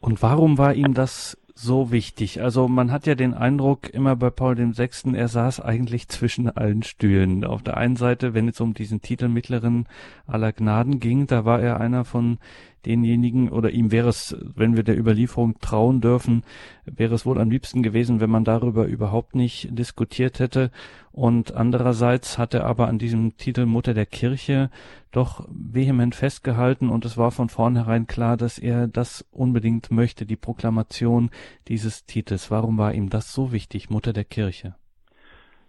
[0.00, 2.40] Und warum war ihm das so wichtig?
[2.40, 6.82] Also man hat ja den Eindruck immer bei Paul VI., er saß eigentlich zwischen allen
[6.82, 7.44] Stühlen.
[7.44, 9.86] Auf der einen Seite, wenn es um diesen Titel Mittleren
[10.26, 12.38] aller Gnaden ging, da war er einer von
[12.86, 16.44] denjenigen, oder ihm wäre es, wenn wir der Überlieferung trauen dürfen,
[16.84, 20.70] wäre es wohl am liebsten gewesen, wenn man darüber überhaupt nicht diskutiert hätte.
[21.10, 24.70] Und andererseits hat er aber an diesem Titel Mutter der Kirche
[25.10, 30.36] doch vehement festgehalten und es war von vornherein klar, dass er das unbedingt möchte, die
[30.36, 31.30] Proklamation
[31.68, 32.50] dieses Titels.
[32.50, 34.74] Warum war ihm das so wichtig, Mutter der Kirche?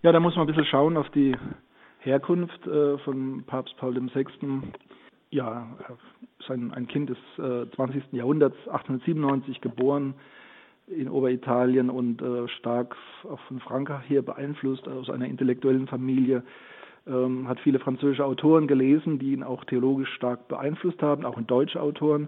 [0.02, 1.36] Ja, da muss man ein bisschen schauen auf die
[2.00, 4.26] Herkunft äh, von Papst Paul VI
[5.32, 5.68] ja,
[6.40, 8.14] ist ein, ein Kind des äh, 20.
[8.14, 10.16] Jahrhunderts, 1897 geboren
[10.88, 16.44] in Oberitalien und äh, stark auch von Frankreich hier beeinflusst, aus einer intellektuellen Familie,
[17.06, 21.46] ähm, hat viele französische Autoren gelesen, die ihn auch theologisch stark beeinflusst haben, auch in
[21.46, 22.28] deutsche Autoren.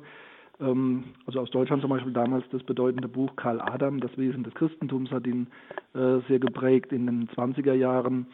[0.62, 4.54] Ähm, also aus Deutschland zum Beispiel damals das bedeutende Buch Karl Adam, Das Wesen des
[4.54, 5.48] Christentums, hat ihn
[5.94, 8.28] äh, sehr geprägt in den 20er Jahren.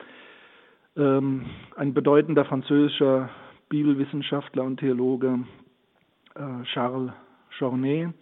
[0.96, 3.30] Ähm, ein bedeutender französischer
[3.70, 5.40] Bibelwissenschaftler und Theologe
[6.36, 7.12] äh, Charles
[7.60, 8.14] Journet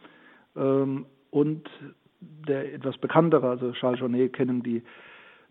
[0.56, 1.70] ähm, und
[2.20, 4.82] der etwas bekanntere, also Charles Journet kennen die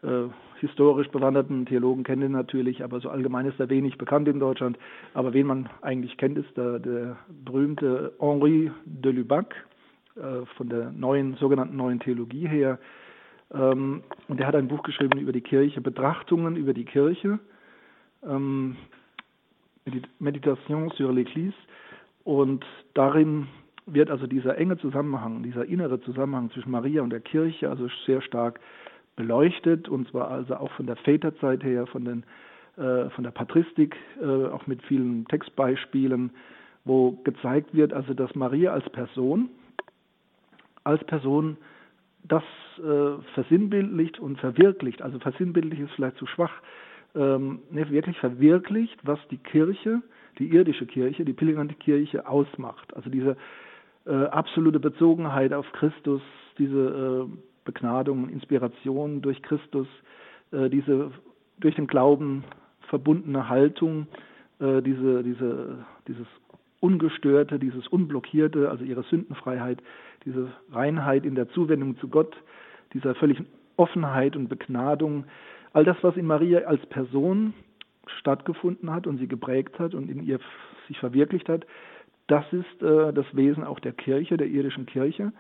[0.05, 0.29] äh,
[0.61, 4.79] historisch bewanderten Theologen kennen ihn natürlich, aber so allgemein ist er wenig bekannt in Deutschland.
[5.13, 9.55] Aber wen man eigentlich kennt, ist der, der berühmte Henri de Lubac
[10.17, 12.79] äh, von der neuen sogenannten neuen Theologie her.
[13.53, 17.39] Ähm, und er hat ein Buch geschrieben über die Kirche, Betrachtungen über die Kirche.
[18.23, 18.77] Ähm,
[20.19, 21.53] Meditation sur l'Église
[22.25, 22.65] und
[22.95, 23.49] darin
[23.87, 28.23] wird also dieser enge Zusammenhang, dieser innere Zusammenhang zwischen Maria und der Kirche also sehr
[28.23, 28.61] stark
[29.17, 32.25] beleuchtet und zwar also auch von der Väterzeit her, von, den,
[32.77, 36.31] äh, von der Patristik, äh, auch mit vielen Textbeispielen,
[36.85, 39.49] wo gezeigt wird, also dass Maria als Person,
[40.83, 41.57] als Person
[42.23, 42.43] das
[42.79, 46.53] äh, versinnbildlicht und verwirklicht, also versinnbildlich ist vielleicht zu schwach,
[47.15, 50.03] ähm, ne, wirklich verwirklicht, was die Kirche,
[50.39, 52.95] die irdische Kirche, die pilgernde Kirche ausmacht.
[52.97, 53.37] Also diese
[54.07, 56.23] äh, absolute Bezogenheit auf Christus,
[56.59, 57.29] diese
[57.65, 59.87] Begnadung, Inspiration durch Christus,
[60.53, 61.11] äh, diese
[61.61, 62.45] durch den Glauben
[62.89, 64.07] verbundene Haltung,
[64.61, 66.27] äh, diese, diese, dieses
[66.81, 69.83] Ungestörte, dieses Unblockierte, also ihre Sündenfreiheit,
[70.25, 72.37] diese Reinheit in der Zuwendung zu Gott,
[72.93, 73.47] dieser völligen
[73.77, 75.25] Offenheit und Begnadung,
[75.75, 77.53] All das, was in Maria als Person
[78.21, 80.39] stattgefunden hat und sie geprägt hat und in ihr
[80.87, 81.67] sich verwirklicht hat,
[82.29, 85.33] das ist äh, das Wesen auch der Kirche, der irdischen Kirche.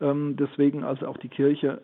[0.00, 1.82] Ähm, deswegen also auch die Kirche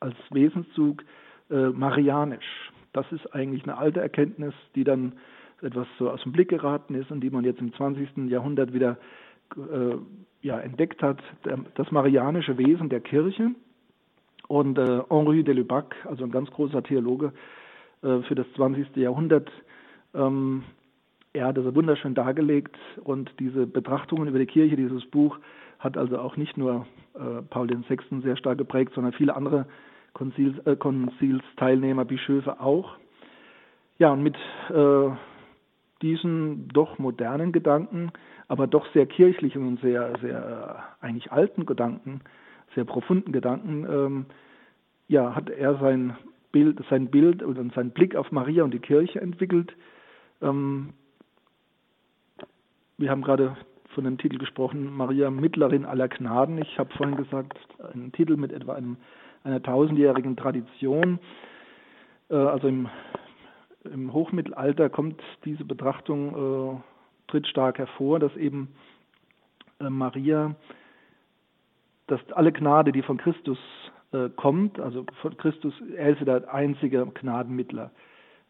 [0.00, 1.02] als Wesenszug
[1.50, 2.72] äh, marianisch.
[2.92, 5.14] Das ist eigentlich eine alte Erkenntnis, die dann
[5.62, 8.30] etwas so aus dem Blick geraten ist und die man jetzt im 20.
[8.30, 8.98] Jahrhundert wieder
[9.56, 9.96] äh,
[10.42, 11.22] ja, entdeckt hat.
[11.74, 13.50] Das marianische Wesen der Kirche
[14.48, 17.32] und äh, Henri de Lubac, also ein ganz großer Theologe
[18.02, 18.94] äh, für das 20.
[18.96, 19.50] Jahrhundert,
[20.14, 20.64] ähm,
[21.32, 25.38] er hat das wunderschön dargelegt und diese Betrachtungen über die Kirche, dieses Buch,
[25.84, 28.20] hat also auch nicht nur äh, Paul VI.
[28.22, 29.66] sehr stark geprägt, sondern viele andere
[30.14, 32.96] Konzils, äh, Konzilsteilnehmer, Bischöfe auch.
[33.98, 34.36] Ja, und mit
[34.70, 35.10] äh,
[36.02, 38.10] diesen doch modernen Gedanken,
[38.48, 42.20] aber doch sehr kirchlichen und sehr, sehr äh, eigentlich alten Gedanken
[42.74, 44.26] sehr profunden Gedanken, ähm,
[45.08, 46.16] ja, hat er sein
[46.52, 49.74] Bild, sein Bild oder seinen Blick auf Maria und die Kirche entwickelt.
[50.40, 50.90] Ähm,
[52.96, 53.56] wir haben gerade
[53.94, 56.58] von dem Titel gesprochen, Maria Mittlerin aller Gnaden.
[56.58, 57.58] Ich habe vorhin gesagt,
[57.92, 58.96] ein Titel mit etwa einem,
[59.44, 61.18] einer tausendjährigen Tradition.
[62.30, 62.88] Äh, also im,
[63.84, 68.68] im, Hochmittelalter kommt diese Betrachtung, äh, tritt stark hervor, dass eben
[69.80, 70.54] äh, Maria
[72.06, 73.58] dass alle Gnade, die von Christus
[74.12, 77.90] äh, kommt, also von Christus, er ist der einzige Gnadenmittler.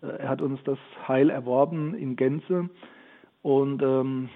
[0.02, 2.68] Äh, er hat uns das Heil erworben in Gänze
[3.42, 4.28] und ähm,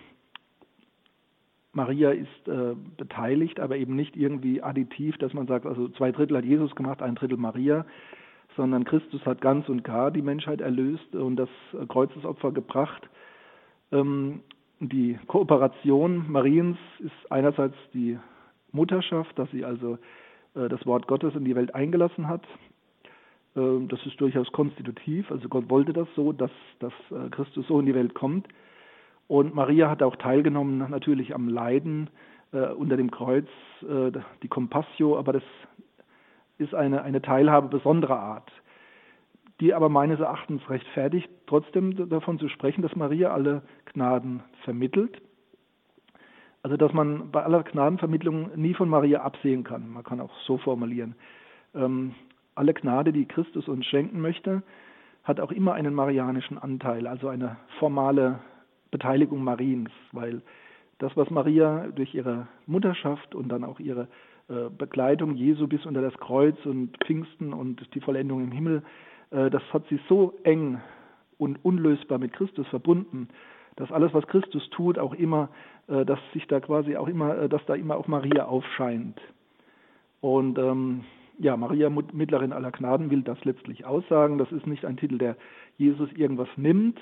[1.73, 6.37] Maria ist äh, beteiligt, aber eben nicht irgendwie additiv, dass man sagt, also zwei Drittel
[6.37, 7.85] hat Jesus gemacht, ein Drittel Maria,
[8.57, 11.51] sondern Christus hat ganz und gar die Menschheit erlöst und das
[11.89, 13.09] Kreuzesopfer gebracht.
[13.93, 14.41] Ähm,
[14.81, 18.19] die Kooperation Mariens ist einerseits die
[18.73, 19.99] Mutterschaft, dass sie also
[20.55, 22.45] äh, das Wort Gottes in die Welt eingelassen hat.
[23.57, 27.81] Äh, das ist durchaus konstitutiv, also Gott wollte das so, dass, dass äh, Christus so
[27.81, 28.47] in die Welt kommt.
[29.29, 32.11] Und Maria hat auch teilgenommen natürlich am Leiden
[32.53, 33.47] äh, unter dem Kreuz,
[33.83, 34.11] äh,
[34.43, 35.43] die Compassio, aber das
[36.57, 38.51] ist eine, eine Teilhabe besonderer Art,
[39.61, 43.63] die aber meines Erachtens rechtfertigt, trotzdem davon zu sprechen, dass Maria alle
[43.93, 45.21] Gnaden vermittelt.
[46.63, 49.91] Also dass man bei aller Gnadenvermittlung nie von Maria absehen kann.
[49.91, 51.15] Man kann auch so formulieren.
[51.75, 52.15] Ähm,
[52.55, 54.63] alle Gnade, die Christus uns schenken möchte,
[55.23, 58.41] hat auch immer einen marianischen Anteil, also eine formale
[58.91, 60.43] Beteiligung Mariens, weil
[60.99, 64.09] das, was Maria durch ihre Mutterschaft und dann auch ihre
[64.49, 68.83] äh, Begleitung Jesu bis unter das Kreuz und Pfingsten und die Vollendung im Himmel,
[69.31, 70.81] äh, das hat sie so eng
[71.39, 73.29] und unlösbar mit Christus verbunden,
[73.77, 75.51] dass alles, was Christus tut, auch immer,
[75.87, 79.21] äh, dass sich da quasi auch immer, dass da immer auch Maria aufscheint.
[80.21, 81.05] Und ähm,
[81.39, 84.39] ja, Maria Mittlerin aller Gnaden will das letztlich aussagen.
[84.39, 85.37] Das ist nicht ein Titel, der
[85.77, 86.99] Jesus irgendwas nimmt,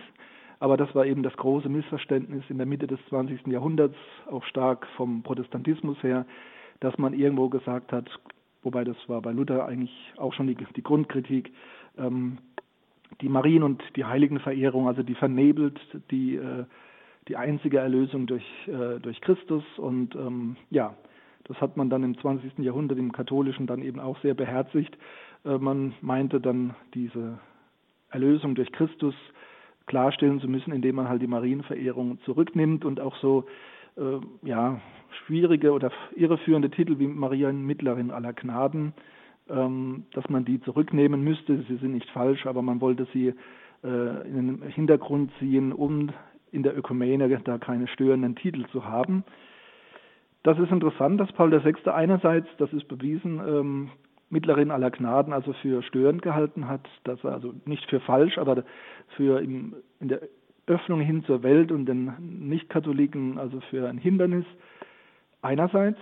[0.58, 3.46] aber das war eben das große Missverständnis in der Mitte des 20.
[3.46, 3.96] Jahrhunderts,
[4.30, 6.26] auch stark vom Protestantismus her,
[6.80, 8.08] dass man irgendwo gesagt hat,
[8.62, 11.52] wobei das war bei Luther eigentlich auch schon die, die Grundkritik,
[11.98, 12.38] ähm,
[13.20, 15.78] die Marien- und die Heiligenverehrung, also die vernebelt
[16.10, 16.64] die, äh,
[17.28, 19.64] die einzige Erlösung durch, äh, durch Christus.
[19.76, 20.94] Und ähm, ja,
[21.44, 22.58] das hat man dann im 20.
[22.58, 24.96] Jahrhundert im Katholischen dann eben auch sehr beherzigt.
[25.44, 27.38] Äh, man meinte dann diese
[28.10, 29.14] Erlösung durch Christus
[29.86, 33.44] klarstellen zu müssen, indem man halt die Marienverehrung zurücknimmt und auch so
[33.96, 34.80] äh, ja,
[35.24, 38.92] schwierige oder irreführende Titel wie Maria Mittlerin aller Gnaden,
[39.48, 41.62] ähm, dass man die zurücknehmen müsste.
[41.68, 43.34] Sie sind nicht falsch, aber man wollte sie
[43.84, 46.10] äh, in den Hintergrund ziehen, um
[46.52, 49.24] in der Ökumene da keine störenden Titel zu haben.
[50.42, 51.90] Das ist interessant, dass Paul VI.
[51.90, 53.90] einerseits, das ist bewiesen, ähm,
[54.28, 58.64] Mittlerin aller Gnaden also für störend gehalten hat, dass er also nicht für falsch, aber
[59.16, 60.20] für in der
[60.66, 62.12] Öffnung hin zur Welt und den
[62.48, 64.44] Nichtkatholiken also für ein Hindernis
[65.42, 65.98] einerseits,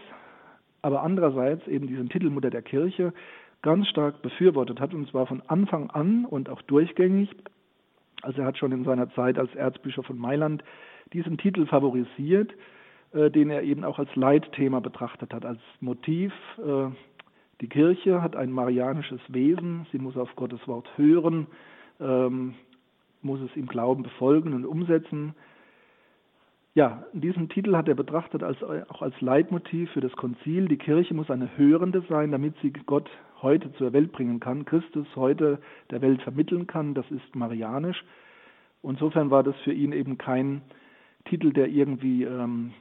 [0.81, 3.13] aber andererseits eben diesen Titel Mutter der Kirche
[3.63, 7.31] ganz stark befürwortet hat und zwar von Anfang an und auch durchgängig.
[8.23, 10.65] Also er hat schon in seiner Zeit als Erzbischof von Mailand
[11.13, 12.53] diesen Titel favorisiert,
[13.13, 16.33] äh, den er eben auch als Leitthema betrachtet hat, als Motiv.
[17.61, 21.47] Die Kirche hat ein marianisches Wesen, sie muss auf Gottes Wort hören,
[22.01, 22.55] ähm,
[23.23, 25.35] muss es im Glauben befolgen und umsetzen.
[26.75, 30.67] Ja, diesen Titel hat er betrachtet als, auch als Leitmotiv für das Konzil.
[30.67, 33.09] Die Kirche muss eine Hörende sein, damit sie Gott
[33.43, 36.95] heute zur Welt bringen kann, Christus heute der Welt vermitteln kann.
[36.95, 38.03] Das ist marianisch.
[38.83, 40.63] Insofern war das für ihn eben kein
[41.27, 42.73] Titel, der irgendwie ähm,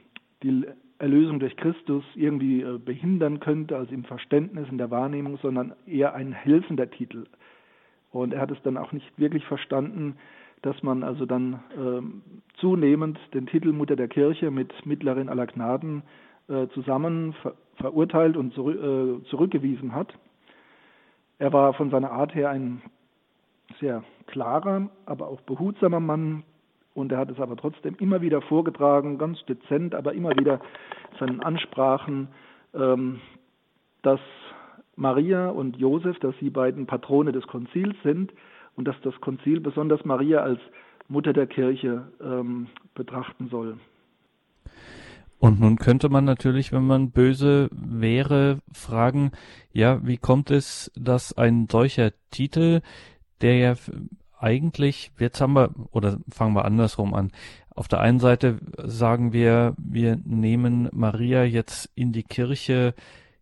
[0.42, 0.66] die
[0.98, 6.14] Erlösung durch Christus irgendwie äh, behindern könnte, also im Verständnis, in der Wahrnehmung, sondern eher
[6.14, 7.26] ein helfender Titel.
[8.12, 10.16] Und er hat es dann auch nicht wirklich verstanden,
[10.62, 16.02] dass man also dann äh, zunehmend den Titel Mutter der Kirche mit Mittlerin aller Gnaden
[16.48, 20.14] äh, zusammen ver verurteilt und zurück, äh, zurückgewiesen hat.
[21.38, 22.82] Er war von seiner Art her ein
[23.80, 26.44] sehr klarer, aber auch behutsamer Mann,
[26.94, 30.60] und er hat es aber trotzdem immer wieder vorgetragen, ganz dezent, aber immer wieder
[31.18, 32.28] seinen Ansprachen,
[32.72, 33.20] ähm,
[34.02, 34.20] dass
[34.96, 38.32] Maria und Josef, dass sie beiden Patrone des Konzils sind
[38.76, 40.60] und dass das Konzil besonders Maria als
[41.08, 43.78] Mutter der Kirche ähm, betrachten soll.
[45.38, 49.32] Und nun könnte man natürlich, wenn man böse wäre, fragen,
[49.72, 52.80] ja, wie kommt es, dass ein solcher Titel,
[53.42, 53.74] der ja
[54.38, 57.30] eigentlich, jetzt haben wir, oder fangen wir andersrum an.
[57.74, 62.94] Auf der einen Seite sagen wir, wir nehmen Maria jetzt in die Kirche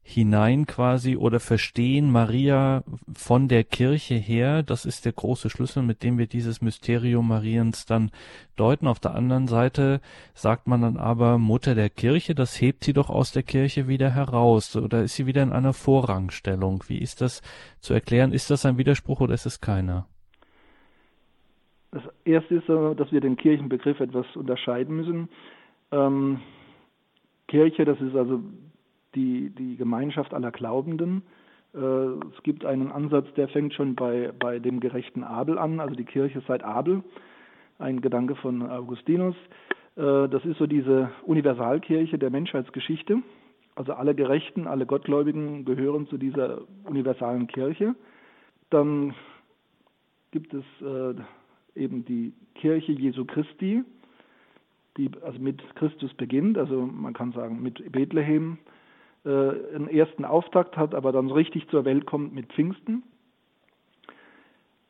[0.05, 2.83] hinein quasi oder verstehen Maria
[3.15, 4.63] von der Kirche her.
[4.63, 8.11] Das ist der große Schlüssel, mit dem wir dieses Mysterium Mariens dann
[8.57, 8.89] deuten.
[8.89, 10.01] Auf der anderen Seite
[10.35, 14.11] sagt man dann aber Mutter der Kirche, das hebt sie doch aus der Kirche wieder
[14.11, 16.85] heraus oder ist sie wieder in einer Vorrangstellung?
[16.89, 17.41] Wie ist das
[17.81, 18.33] zu erklären?
[18.33, 20.07] Ist das ein Widerspruch oder ist es keiner?
[21.93, 25.29] Das erste ist, dass wir den Kirchenbegriff etwas unterscheiden müssen.
[25.93, 26.41] Ähm,
[27.49, 28.41] Kirche, das ist also
[29.15, 31.23] die, die Gemeinschaft aller Glaubenden.
[31.75, 35.95] Äh, es gibt einen Ansatz, der fängt schon bei, bei dem gerechten Abel an, also
[35.95, 37.03] die Kirche seit Abel,
[37.79, 39.37] ein Gedanke von Augustinus.
[39.97, 43.19] Äh, das ist so diese Universalkirche der Menschheitsgeschichte.
[43.75, 47.95] Also alle Gerechten, alle Gottgläubigen gehören zu dieser universalen Kirche.
[48.71, 49.15] Dann
[50.31, 51.15] gibt es äh,
[51.75, 53.85] eben die Kirche Jesu Christi,
[54.97, 58.59] die also mit Christus beginnt, also man kann sagen mit Bethlehem
[59.25, 63.03] äh, einen ersten Auftakt hat, aber dann so richtig zur Welt kommt mit Pfingsten.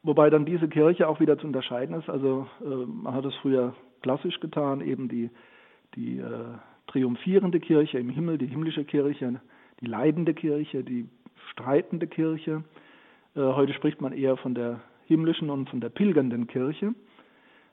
[0.02, 2.08] Wobei dann diese Kirche auch wieder zu unterscheiden ist.
[2.08, 5.30] Also äh, man hat es früher klassisch getan, eben die,
[5.94, 6.56] die äh,
[6.88, 9.40] triumphierende Kirche im Himmel, die himmlische Kirche,
[9.80, 11.08] die leidende Kirche, die
[11.52, 12.64] streitende Kirche.
[13.36, 16.94] Äh, heute spricht man eher von der himmlischen und von der pilgernden Kirche.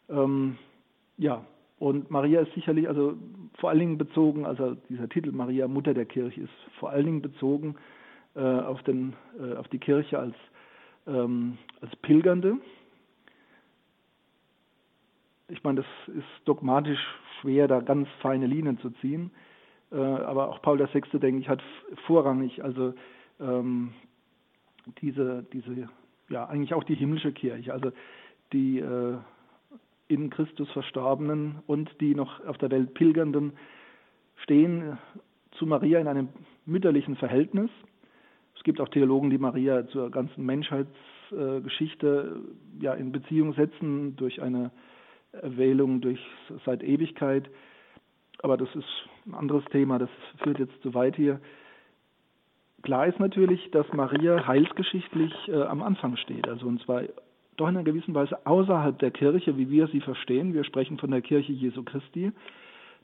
[0.09, 0.57] Ähm,
[1.17, 1.45] ja,
[1.80, 3.15] und Maria ist sicherlich, also
[3.57, 7.21] vor allen Dingen bezogen, also dieser Titel Maria, Mutter der Kirche, ist vor allen Dingen
[7.21, 7.75] bezogen
[8.36, 10.36] äh, auf, den, äh, auf die Kirche als,
[11.07, 12.57] ähm, als Pilgernde.
[15.47, 16.99] Ich meine, das ist dogmatisch
[17.39, 19.32] schwer, da ganz feine Linien zu ziehen.
[19.91, 21.63] Äh, aber auch Paul VI., denke ich, hat
[22.05, 22.93] vorrangig also
[23.39, 23.93] ähm,
[25.01, 25.89] diese, diese,
[26.30, 27.91] ja, eigentlich auch die himmlische Kirche, also
[28.53, 29.17] die äh,
[30.07, 33.53] in Christus Verstorbenen und die noch auf der Welt Pilgernden
[34.43, 34.97] stehen
[35.51, 36.30] zu Maria in einem
[36.65, 37.69] mütterlichen Verhältnis.
[38.55, 42.41] Es gibt auch Theologen, die Maria zur ganzen Menschheitsgeschichte
[42.80, 44.71] äh, ja, in Beziehung setzen durch eine
[45.32, 46.19] Erwählung durch
[46.65, 47.49] seit Ewigkeit.
[48.41, 48.88] Aber das ist
[49.25, 50.09] ein anderes Thema, das
[50.43, 51.39] führt jetzt zu weit hier.
[52.82, 57.03] Klar ist natürlich, dass Maria heilsgeschichtlich äh, am Anfang steht, also und zwar
[57.57, 60.53] doch in einer gewissen Weise außerhalb der Kirche, wie wir sie verstehen.
[60.53, 62.32] Wir sprechen von der Kirche Jesu Christi,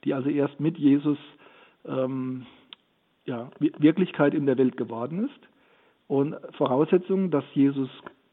[0.03, 1.17] die also erst mit Jesus
[1.86, 2.45] ähm,
[3.26, 5.49] ja, Wirklichkeit in der Welt geworden ist.
[6.07, 7.89] Und Voraussetzung, dass Jesus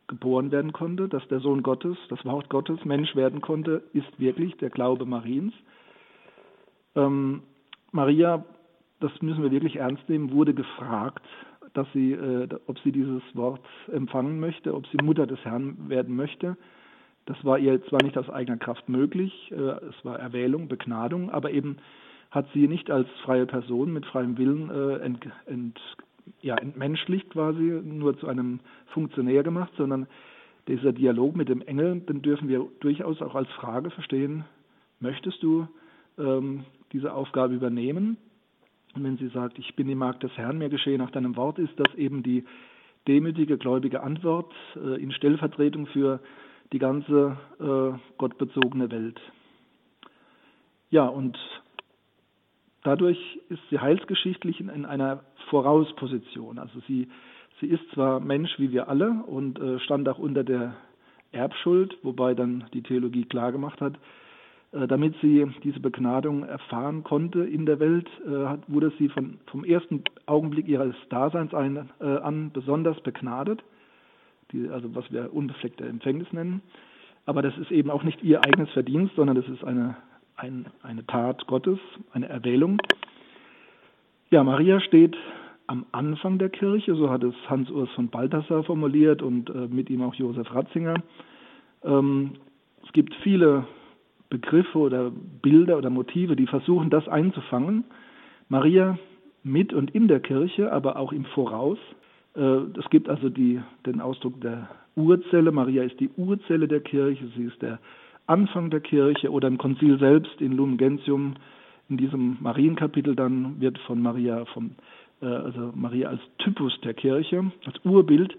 [0.07, 4.57] geboren werden konnte, dass der Sohn Gottes, das Wort Gottes Mensch werden konnte, ist wirklich
[4.59, 5.55] der Glaube Mariens.
[6.95, 7.43] Ähm,
[7.91, 8.45] Maria,
[9.03, 11.25] das müssen wir wirklich ernst nehmen, wurde gefragt,
[11.75, 16.15] dass sie, äh, ob sie dieses Wort empfangen möchte, ob sie Mutter des Herrn werden
[16.15, 16.57] möchte.
[17.27, 21.51] Das war ihr zwar nicht aus eigener Kraft möglich, äh, es war Erwählung, Begnadung, aber
[21.51, 21.77] eben
[22.31, 25.81] hat sie nicht als freie Person mit freiem Willen äh, ent, ent,
[26.41, 30.07] ja, entmenschlicht quasi, nur zu einem Funktionär gemacht, sondern
[30.69, 34.45] dieser Dialog mit dem Engel, den dürfen wir durchaus auch als Frage verstehen,
[35.01, 35.67] möchtest du
[36.19, 38.17] ähm, diese Aufgabe übernehmen?
[38.95, 41.59] Und wenn sie sagt, ich bin die Magd des Herrn, mir geschehe nach deinem Wort,
[41.59, 42.45] ist das eben die
[43.09, 46.21] demütige, gläubige Antwort äh, in Stellvertretung für
[46.73, 49.21] die ganze äh, gottbezogene Welt.
[50.91, 51.39] Ja, und
[52.83, 53.19] dadurch
[53.49, 56.59] ist sie heilsgeschichtlich in, in einer Vorausposition.
[56.59, 57.09] Also sie,
[57.61, 60.77] sie ist zwar Mensch wie wir alle und äh, stand auch unter der
[61.33, 63.95] Erbschuld, wobei dann die Theologie klargemacht hat,
[64.73, 70.03] damit sie diese Begnadung erfahren konnte in der Welt, äh, wurde sie von, vom ersten
[70.27, 73.63] Augenblick ihres Daseins ein, äh, an besonders begnadet,
[74.51, 76.63] die, also was wir unbefleckte Empfängnis nennen.
[77.27, 79.97] Aber das ist eben auch nicht ihr eigenes Verdienst, sondern das ist eine,
[80.37, 81.79] ein, eine Tat Gottes,
[82.13, 82.79] eine Erwählung.
[84.31, 85.17] Ja, Maria steht
[85.67, 89.91] am Anfang der Kirche, so hat es Hans Urs von Balthasar formuliert und äh, mit
[89.91, 90.95] ihm auch Josef Ratzinger.
[91.85, 92.33] Ähm,
[92.85, 93.67] es gibt viele
[94.33, 95.13] Begriffe oder
[95.43, 97.85] Bilder oder Motive, die versuchen, das einzufangen.
[98.49, 98.99] Maria
[99.43, 101.79] mit und in der Kirche, aber auch im Voraus.
[102.35, 102.41] Äh,
[102.79, 105.53] es gibt also die, den Ausdruck der Urzelle.
[105.53, 107.79] Maria ist die Urzelle der Kirche, sie ist der
[108.27, 111.35] Anfang der Kirche oder im Konzil selbst in Lumen Gentium,
[111.91, 114.71] in diesem Marienkapitel dann wird von Maria, vom,
[115.21, 118.35] äh, also Maria als Typus der Kirche, als Urbild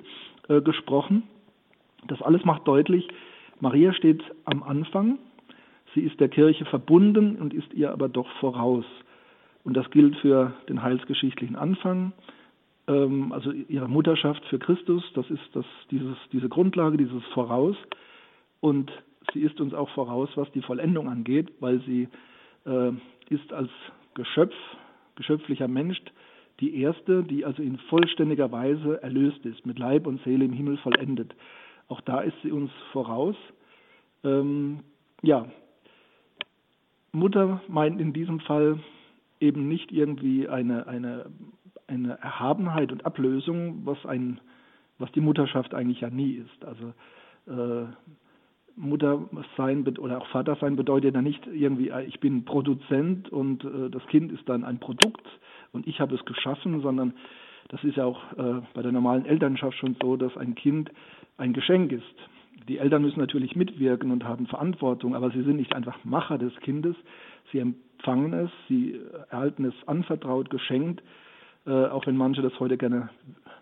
[0.47, 1.21] äh, gesprochen.
[2.07, 3.07] Das alles macht deutlich,
[3.59, 5.19] Maria steht am Anfang
[5.93, 8.85] Sie ist der Kirche verbunden und ist ihr aber doch voraus.
[9.63, 12.13] Und das gilt für den heilsgeschichtlichen Anfang,
[12.87, 15.03] ähm, also ihre Mutterschaft für Christus.
[15.13, 17.75] Das ist das, dieses, diese Grundlage, dieses Voraus.
[18.59, 18.91] Und
[19.33, 22.07] sie ist uns auch voraus, was die Vollendung angeht, weil sie
[22.65, 22.91] äh,
[23.29, 23.69] ist als
[24.15, 24.55] Geschöpf,
[25.15, 26.01] geschöpflicher Mensch,
[26.59, 30.77] die erste, die also in vollständiger Weise erlöst ist, mit Leib und Seele im Himmel
[30.77, 31.33] vollendet.
[31.87, 33.35] Auch da ist sie uns voraus.
[34.23, 34.79] Ähm,
[35.21, 35.47] ja,
[37.13, 38.79] Mutter meint in diesem Fall
[39.39, 41.25] eben nicht irgendwie eine, eine,
[41.87, 44.39] eine Erhabenheit und Ablösung, was, ein,
[44.97, 46.65] was die Mutterschaft eigentlich ja nie ist.
[46.65, 46.93] Also
[47.47, 47.87] äh,
[48.75, 53.63] Mutter sein oder auch Vater sein bedeutet ja nicht irgendwie, äh, ich bin Produzent und
[53.63, 55.27] äh, das Kind ist dann ein Produkt
[55.71, 57.13] und ich habe es geschaffen, sondern
[57.69, 60.91] das ist ja auch äh, bei der normalen Elternschaft schon so, dass ein Kind
[61.37, 62.15] ein Geschenk ist.
[62.67, 66.55] Die Eltern müssen natürlich mitwirken und haben Verantwortung, aber sie sind nicht einfach Macher des
[66.61, 66.95] Kindes.
[67.51, 68.99] Sie empfangen es, sie
[69.29, 71.03] erhalten es anvertraut, geschenkt,
[71.65, 73.09] äh, auch wenn manche das heute gerne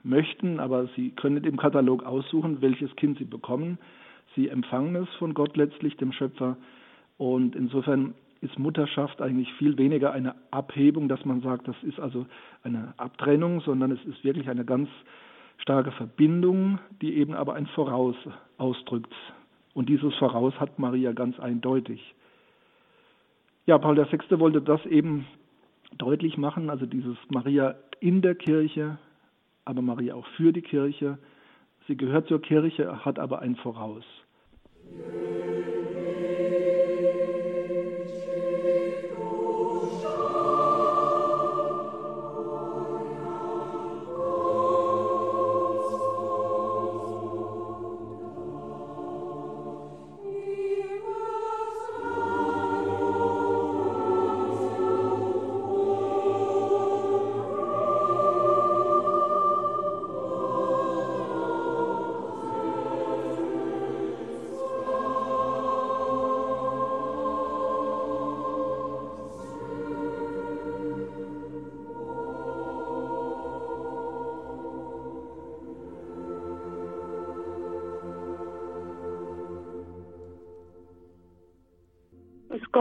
[0.03, 3.77] möchten, aber sie können im Katalog aussuchen, welches Kind sie bekommen.
[4.35, 6.57] Sie empfangen es von Gott letztlich, dem Schöpfer.
[7.17, 12.25] Und insofern ist Mutterschaft eigentlich viel weniger eine Abhebung, dass man sagt, das ist also
[12.63, 14.89] eine Abtrennung, sondern es ist wirklich eine ganz
[15.61, 18.15] starke Verbindung, die eben aber ein Voraus
[18.57, 19.13] ausdrückt.
[19.73, 22.15] Und dieses Voraus hat Maria ganz eindeutig.
[23.65, 24.39] Ja, Paul VI.
[24.39, 25.27] wollte das eben
[25.97, 28.97] deutlich machen, also dieses Maria in der Kirche,
[29.65, 31.19] aber Maria auch für die Kirche.
[31.87, 34.03] Sie gehört zur Kirche, hat aber ein Voraus.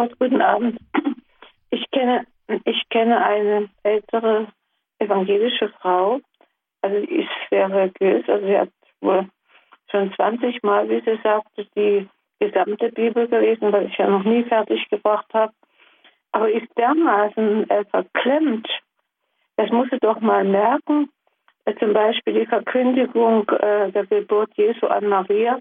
[0.01, 0.78] Gott, guten Abend.
[1.68, 2.24] Ich kenne,
[2.64, 4.46] ich kenne eine ältere
[4.98, 6.20] evangelische Frau,
[6.80, 8.70] also die ist sehr religiös, also sie hat
[9.03, 9.28] wohl
[9.90, 14.42] schon 20 Mal, wie sie sagte, die gesamte Bibel gelesen, weil ich ja noch nie
[14.44, 15.53] fertig gebracht habe.
[16.32, 18.68] Aber ist dermaßen äh, verklemmt,
[19.57, 21.11] das muss sie doch mal merken.
[21.66, 25.59] Äh, zum Beispiel die Verkündigung äh, der Geburt Jesu an Maria.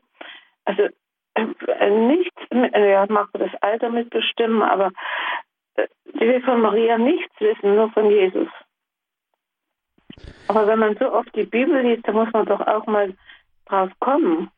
[0.64, 0.88] Also
[1.46, 4.92] nichts, äh, ja, mag das Alter mitbestimmen, aber
[5.76, 8.50] äh, die will von Maria nichts wissen, nur von Jesus.
[10.48, 13.14] Aber wenn man so oft die Bibel liest, dann muss man doch auch mal
[13.66, 14.50] drauf kommen.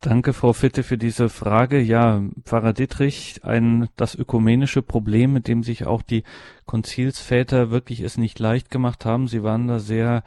[0.00, 1.80] Danke, Frau Fitte, für diese Frage.
[1.80, 6.22] Ja, Pfarrer Dittrich, ein, das ökumenische Problem, mit dem sich auch die
[6.66, 9.26] Konzilsväter wirklich es nicht leicht gemacht haben.
[9.26, 10.22] Sie waren da sehr,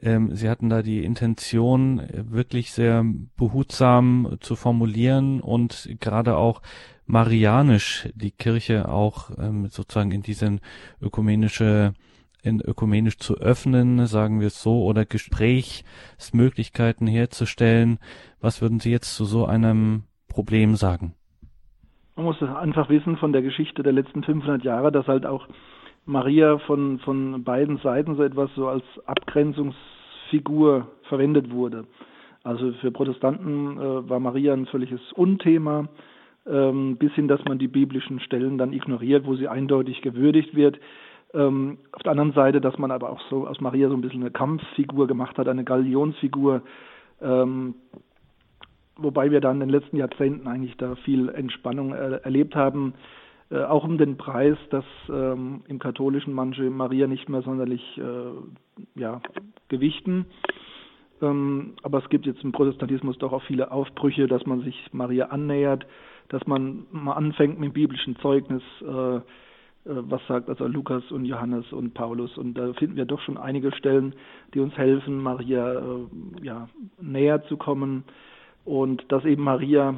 [0.00, 3.04] ähm, sie hatten da die Intention, wirklich sehr
[3.36, 6.62] behutsam zu formulieren und gerade auch
[7.06, 10.60] marianisch die Kirche auch ähm, sozusagen in diesen
[11.00, 11.94] ökumenische
[12.42, 17.98] in ökumenisch zu öffnen, sagen wir es so, oder Gesprächsmöglichkeiten herzustellen.
[18.38, 21.14] Was würden Sie jetzt zu so einem Problem sagen?
[22.16, 25.48] Man muss einfach wissen von der Geschichte der letzten 500 Jahre, dass halt auch
[26.06, 31.86] Maria von, von beiden Seiten so etwas so als Abgrenzungsfigur verwendet wurde.
[32.42, 35.88] Also für Protestanten äh, war Maria ein völliges Unthema,
[36.46, 40.78] ähm, bis hin, dass man die biblischen Stellen dann ignoriert, wo sie eindeutig gewürdigt wird.
[41.32, 44.20] Ähm, auf der anderen Seite, dass man aber auch so aus Maria so ein bisschen
[44.20, 46.62] eine Kampffigur gemacht hat, eine Galionsfigur,
[47.22, 47.76] ähm,
[48.96, 52.92] wobei wir dann in den letzten Jahrzehnten eigentlich da viel Entspannung äh, erlebt haben,
[53.50, 59.20] auch um den Preis, dass ähm, im Katholischen manche Maria nicht mehr sonderlich äh, ja,
[59.68, 60.26] gewichten.
[61.22, 65.26] Ähm, aber es gibt jetzt im Protestantismus doch auch viele Aufbrüche, dass man sich Maria
[65.26, 65.86] annähert,
[66.28, 69.20] dass man mal anfängt mit dem biblischen Zeugnis äh,
[69.84, 72.36] äh, was sagt also Lukas und Johannes und Paulus.
[72.38, 74.14] Und da finden wir doch schon einige Stellen,
[74.54, 76.06] die uns helfen, Maria äh,
[76.42, 76.68] ja,
[77.00, 78.04] näher zu kommen
[78.64, 79.94] und dass eben Maria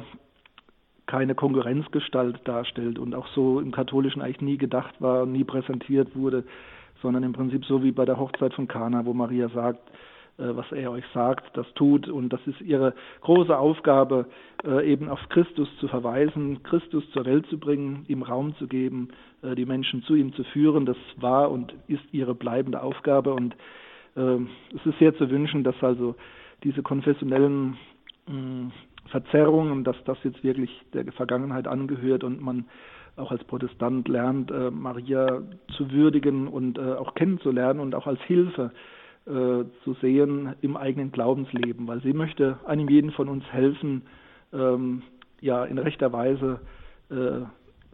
[1.07, 6.43] keine Konkurrenzgestalt darstellt und auch so im Katholischen eigentlich nie gedacht war, nie präsentiert wurde,
[7.01, 9.89] sondern im Prinzip so wie bei der Hochzeit von Kana, wo Maria sagt,
[10.37, 12.07] äh, was er euch sagt, das tut.
[12.07, 14.27] Und das ist ihre große Aufgabe,
[14.63, 19.09] äh, eben auf Christus zu verweisen, Christus zur Welt zu bringen, ihm Raum zu geben,
[19.41, 20.85] äh, die Menschen zu ihm zu führen.
[20.85, 23.33] Das war und ist ihre bleibende Aufgabe.
[23.33, 23.55] Und
[24.15, 26.15] es ist sehr zu wünschen, dass also
[26.63, 27.77] diese konfessionellen
[29.07, 32.65] Verzerrungen, dass das jetzt wirklich der Vergangenheit angehört und man
[33.15, 35.41] auch als Protestant lernt, Maria
[35.75, 38.71] zu würdigen und auch kennenzulernen und auch als Hilfe
[39.27, 44.03] äh, zu sehen im eigenen Glaubensleben, weil sie möchte einem jeden von uns helfen,
[44.53, 45.01] ähm,
[45.41, 46.61] ja in rechter Weise
[47.11, 47.41] äh,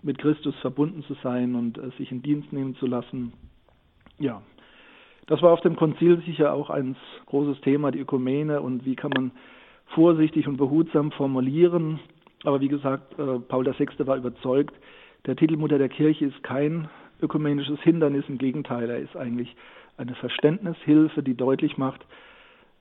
[0.03, 3.33] mit Christus verbunden zu sein und äh, sich in Dienst nehmen zu lassen.
[4.19, 4.43] Ja,
[5.25, 6.95] das war auf dem Konzil sicher auch ein
[7.25, 9.31] großes Thema, die Ökumene und wie kann man
[9.87, 11.99] vorsichtig und behutsam formulieren.
[12.43, 13.87] Aber wie gesagt, äh, Paul VI.
[14.07, 14.73] war überzeugt,
[15.25, 16.89] der Titel Mutter der Kirche ist kein
[17.21, 19.55] ökumenisches Hindernis, im Gegenteil, er ist eigentlich
[19.97, 22.05] eine Verständnishilfe, die deutlich macht,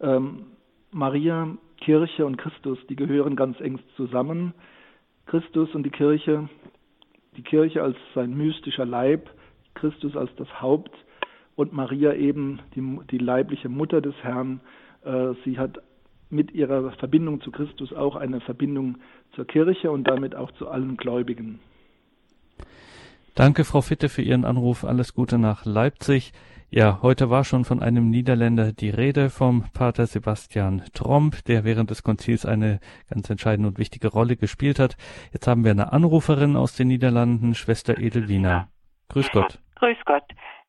[0.01, 0.47] ähm,
[0.91, 4.53] Maria, Kirche und Christus, die gehören ganz eng zusammen.
[5.27, 6.49] Christus und die Kirche,
[7.37, 9.31] die Kirche als sein mystischer Leib,
[9.75, 10.93] Christus als das Haupt
[11.55, 14.61] und Maria eben die, die leibliche Mutter des Herrn.
[15.05, 15.81] Äh, sie hat
[16.33, 18.99] mit ihrer Verbindung zu Christus auch eine Verbindung
[19.35, 21.61] zur Kirche und damit auch zu allen Gläubigen.
[23.35, 24.85] Danke, Frau Fitte, für Ihren Anruf.
[24.85, 26.33] Alles Gute nach Leipzig.
[26.71, 31.91] Ja, heute war schon von einem Niederländer die Rede vom Pater Sebastian Tromp, der während
[31.91, 32.81] des Konzils eine
[33.11, 34.97] ganz entscheidende und wichtige Rolle gespielt hat.
[35.33, 38.69] Jetzt haben wir eine Anruferin aus den Niederlanden, Schwester Edelwina.
[39.11, 39.59] Grüß Gott.
[39.77, 40.25] Grüß Gott.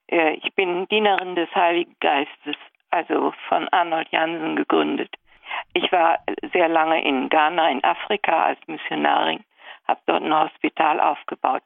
[0.08, 2.56] Äh, ich bin Dienerin des Heiligen Geistes,
[2.92, 5.16] also von Arnold Jansen gegründet.
[5.74, 6.20] Ich war
[6.54, 9.44] sehr lange in Ghana, in Afrika als Missionarin,
[9.88, 11.64] habe dort ein Hospital aufgebaut.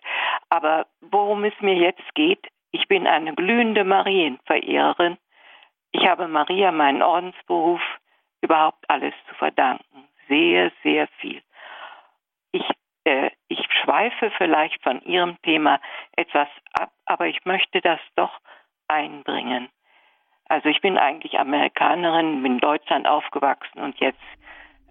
[0.49, 5.17] Aber worum es mir jetzt geht, ich bin eine glühende Marienverehrerin.
[5.91, 7.81] Ich habe Maria meinen Ordensberuf
[8.41, 10.07] überhaupt alles zu verdanken.
[10.27, 11.41] Sehr, sehr viel.
[12.51, 12.69] Ich,
[13.05, 15.79] äh, ich schweife vielleicht von Ihrem Thema
[16.15, 18.39] etwas ab, aber ich möchte das doch
[18.87, 19.69] einbringen.
[20.49, 24.19] Also ich bin eigentlich Amerikanerin, bin in Deutschland aufgewachsen und jetzt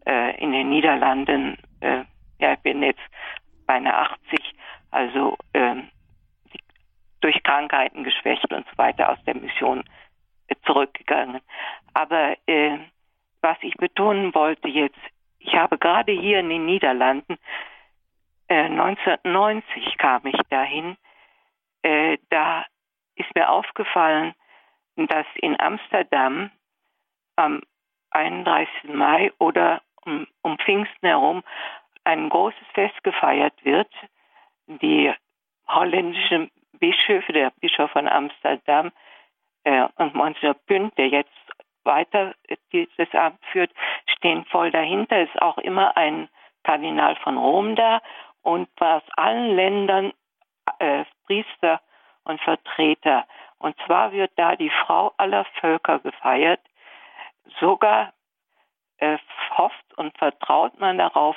[0.06, 1.56] äh, in den Niederlanden.
[1.80, 2.04] Äh,
[2.38, 3.00] ja, ich bin jetzt
[3.66, 4.54] beinahe 80,
[4.90, 5.76] also äh,
[7.20, 9.82] durch Krankheiten geschwächt und so weiter aus der Mission
[10.48, 11.40] äh, zurückgegangen.
[11.94, 12.78] Aber äh,
[13.40, 14.98] was ich betonen wollte jetzt,
[15.38, 17.38] ich habe gerade hier in den Niederlanden,
[18.48, 20.96] äh, 1990 kam ich dahin,
[21.82, 22.64] äh, da
[23.14, 24.34] ist mir aufgefallen,
[24.96, 26.50] dass in Amsterdam
[27.36, 27.62] am
[28.10, 28.94] 31.
[28.94, 31.42] Mai oder um, um Pfingsten herum
[32.04, 33.90] ein großes Fest gefeiert wird.
[34.66, 35.12] Die
[35.68, 38.92] holländischen Bischöfe, der Bischof von Amsterdam
[39.64, 41.30] äh, und Monsignor Pünd, der jetzt
[41.84, 42.34] weiter
[42.72, 43.72] dieses Amt führt,
[44.06, 45.18] stehen voll dahinter.
[45.18, 46.28] Es ist auch immer ein
[46.64, 48.00] Kardinal von Rom da
[48.42, 50.12] und aus allen Ländern
[50.78, 51.80] äh, Priester
[52.24, 53.26] und Vertreter.
[53.58, 56.60] Und zwar wird da die Frau aller Völker gefeiert.
[57.60, 58.12] Sogar
[58.98, 59.18] äh,
[59.56, 61.36] hofft und vertraut man darauf,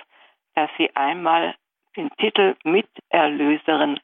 [0.56, 1.56] dass sie einmal
[1.96, 4.00] den Titel Miterlöserin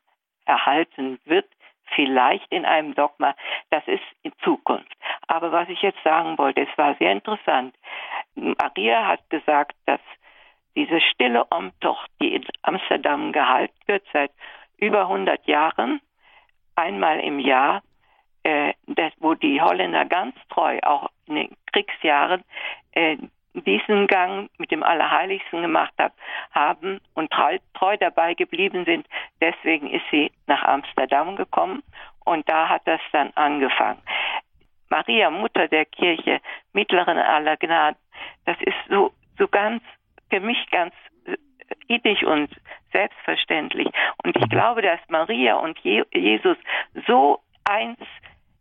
[0.46, 1.48] erhalten wird,
[1.94, 3.36] vielleicht in einem Dogma.
[3.70, 4.96] Das ist in Zukunft.
[5.28, 7.76] Aber was ich jetzt sagen wollte, es war sehr interessant.
[8.36, 10.02] Maria hat gesagt, dass
[10.76, 14.32] diese stille Omtocht, die in Amsterdam gehalten wird seit
[14.78, 16.02] über 100 Jahren,
[16.76, 17.82] einmal im Jahr,
[18.46, 22.44] äh, das, wo die Holländer ganz treu, auch in den Kriegsjahren,
[22.92, 23.18] äh,
[23.54, 26.14] diesen Gang mit dem Allerheiligsten gemacht hab,
[26.52, 29.08] haben und treu, treu dabei geblieben sind.
[29.42, 31.82] Deswegen ist sie nach Amsterdam gekommen
[32.24, 34.02] und da hat das dann angefangen.
[34.90, 36.40] Maria, Mutter der Kirche,
[36.74, 37.98] Mittlerin aller Gnaden,
[38.46, 39.82] das ist so, so ganz,
[40.30, 40.94] für mich ganz
[41.26, 41.36] äh,
[41.88, 42.50] iddig und
[42.92, 43.88] selbstverständlich.
[44.24, 46.58] Und ich glaube, dass Maria und Jesus
[47.08, 47.98] so eins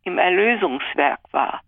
[0.04, 1.60] im Erlösungswerk war,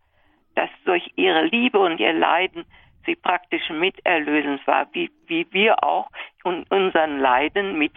[0.55, 2.64] dass durch ihre Liebe und ihr Leiden
[3.05, 6.11] sie praktisch miterlösend war, wie, wie wir auch
[6.45, 7.93] in unseren Leiden mit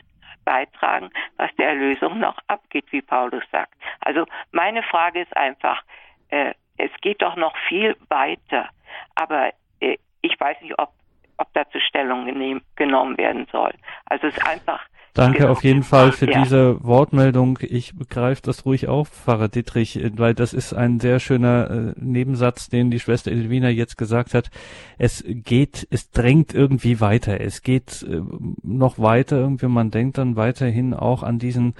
[0.45, 3.73] beitragen, was der Erlösung noch abgeht, wie Paulus sagt.
[4.01, 5.83] Also meine Frage ist einfach,
[6.29, 8.69] äh, es geht doch noch viel weiter,
[9.15, 10.89] aber äh, ich weiß nicht, ob,
[11.37, 13.73] ob dazu Stellung genehm, genommen werden soll.
[14.05, 14.85] Also es ist einfach
[15.19, 15.51] Danke genau.
[15.51, 16.41] auf jeden Fall für ja.
[16.41, 17.59] diese Wortmeldung.
[17.61, 22.69] Ich begreife das ruhig auf, Pfarrer Dietrich, weil das ist ein sehr schöner äh, Nebensatz,
[22.69, 24.49] den die Schwester Elvina jetzt gesagt hat.
[24.97, 27.41] Es geht, es drängt irgendwie weiter.
[27.41, 28.21] Es geht äh,
[28.63, 29.67] noch weiter irgendwie.
[29.67, 31.73] Man denkt dann weiterhin auch an diesen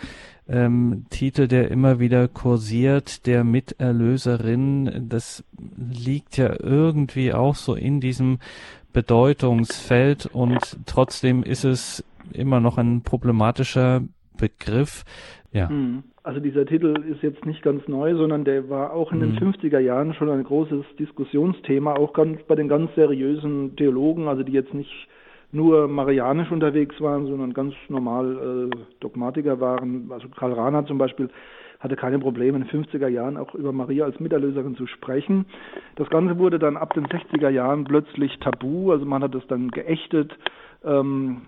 [0.50, 5.08] ähm, Titel, der immer wieder kursiert, der Miterlöserin.
[5.08, 5.46] Das
[5.78, 8.40] liegt ja irgendwie auch so in diesem
[8.92, 14.02] Bedeutungsfeld und trotzdem ist es immer noch ein problematischer
[14.38, 15.04] Begriff.
[15.52, 15.70] Ja.
[15.70, 16.04] Hm.
[16.24, 19.52] Also dieser Titel ist jetzt nicht ganz neu, sondern der war auch in den mhm.
[19.52, 24.52] 50er Jahren schon ein großes Diskussionsthema, auch ganz bei den ganz seriösen Theologen, also die
[24.52, 24.92] jetzt nicht
[25.52, 30.12] nur marianisch unterwegs waren, sondern ganz normal äh, Dogmatiker waren.
[30.12, 31.30] Also Karl Rahner zum Beispiel
[31.80, 35.46] hatte keine Probleme in den 50er Jahren auch über Maria als Miterlöserin zu sprechen.
[35.96, 39.72] Das Ganze wurde dann ab den 60er Jahren plötzlich tabu, also man hat es dann
[39.72, 40.38] geächtet.
[40.84, 41.42] Ähm,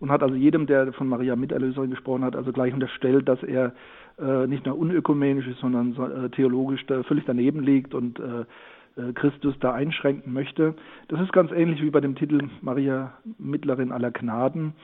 [0.00, 3.72] und hat also jedem, der von Maria Miterlöserin gesprochen hat, also gleich unterstellt, dass er
[4.18, 8.44] äh, nicht nur unökumenisch ist, sondern äh, theologisch da völlig daneben liegt und äh,
[9.00, 10.74] äh, Christus da einschränken möchte.
[11.08, 14.74] Das ist ganz ähnlich wie bei dem Titel Maria Mittlerin aller Gnaden.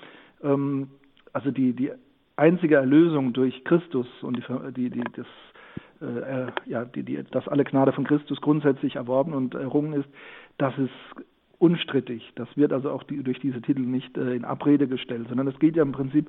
[0.42, 0.88] Ähm,
[1.32, 1.90] also die, die
[2.36, 5.26] einzige Erlösung durch Christus und die, die, die das
[6.00, 10.08] äh, ja, die, die, dass alle Gnade von Christus grundsätzlich erworben und errungen ist,
[10.58, 11.24] das ist
[11.58, 12.32] unstrittig.
[12.34, 15.58] Das wird also auch die, durch diese Titel nicht äh, in Abrede gestellt, sondern es
[15.58, 16.28] geht ja im Prinzip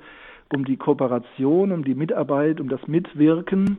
[0.53, 3.77] um die Kooperation, um die Mitarbeit, um das Mitwirken,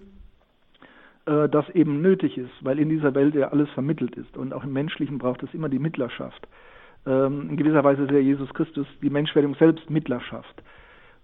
[1.26, 4.36] äh, das eben nötig ist, weil in dieser Welt ja alles vermittelt ist.
[4.36, 6.46] Und auch im Menschlichen braucht es immer die Mittlerschaft.
[7.06, 10.62] Ähm, in gewisser Weise ist ja Jesus Christus die Menschwerdung selbst Mittlerschaft.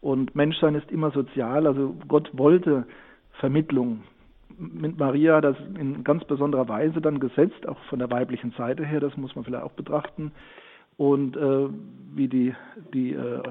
[0.01, 2.87] Und Menschsein ist immer sozial, also Gott wollte
[3.35, 4.03] Vermittlung
[4.63, 9.01] mit Maria das in ganz besonderer Weise dann gesetzt, auch von der weiblichen Seite her,
[9.01, 10.33] das muss man vielleicht auch betrachten.
[10.97, 11.69] Und äh,
[12.15, 12.55] wie die,
[12.93, 13.43] die äh,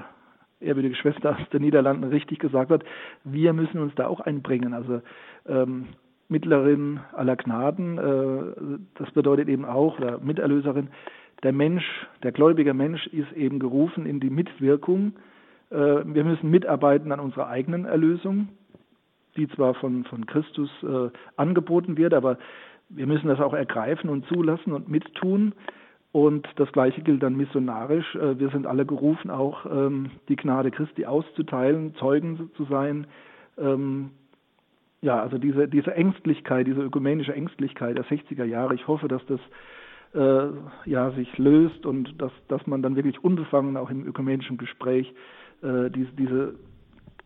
[0.59, 2.84] ehrwürdige Schwester aus den Niederlanden richtig gesagt hat,
[3.24, 4.74] wir müssen uns da auch einbringen.
[4.74, 5.01] Also
[5.47, 5.88] ähm,
[6.30, 10.89] Mittlerin aller Gnaden, äh, das bedeutet eben auch, oder Miterlöserin,
[11.43, 11.84] der Mensch,
[12.24, 15.14] der gläubige Mensch ist eben gerufen in die Mitwirkung.
[15.72, 18.49] Äh, wir müssen mitarbeiten an unserer eigenen Erlösung,
[19.38, 22.38] die zwar von, von Christus äh, angeboten wird, aber
[22.89, 25.53] wir müssen das auch ergreifen und zulassen und mittun.
[26.11, 28.15] Und das Gleiche gilt dann missionarisch.
[28.15, 33.07] Äh, wir sind alle gerufen, auch ähm, die Gnade Christi auszuteilen, Zeugen zu sein.
[33.57, 34.11] Ähm,
[35.01, 39.39] ja, also diese, diese Ängstlichkeit, diese ökumenische Ängstlichkeit der 60er Jahre, ich hoffe, dass das
[40.13, 40.51] äh,
[40.86, 45.11] ja, sich löst und dass, dass man dann wirklich unbefangen auch im ökumenischen Gespräch
[45.63, 46.55] äh, diese, diese,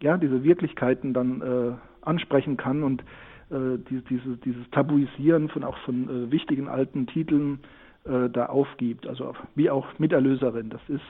[0.06, 1.72] ja, diese Wirklichkeiten dann äh,
[2.08, 3.02] ansprechen kann und
[3.50, 7.62] äh, die, diese, dieses Tabuisieren von auch von äh, wichtigen alten Titeln
[8.04, 9.08] äh, da aufgibt.
[9.08, 10.70] Also wie auch Miterlöserin.
[10.70, 11.02] Das ist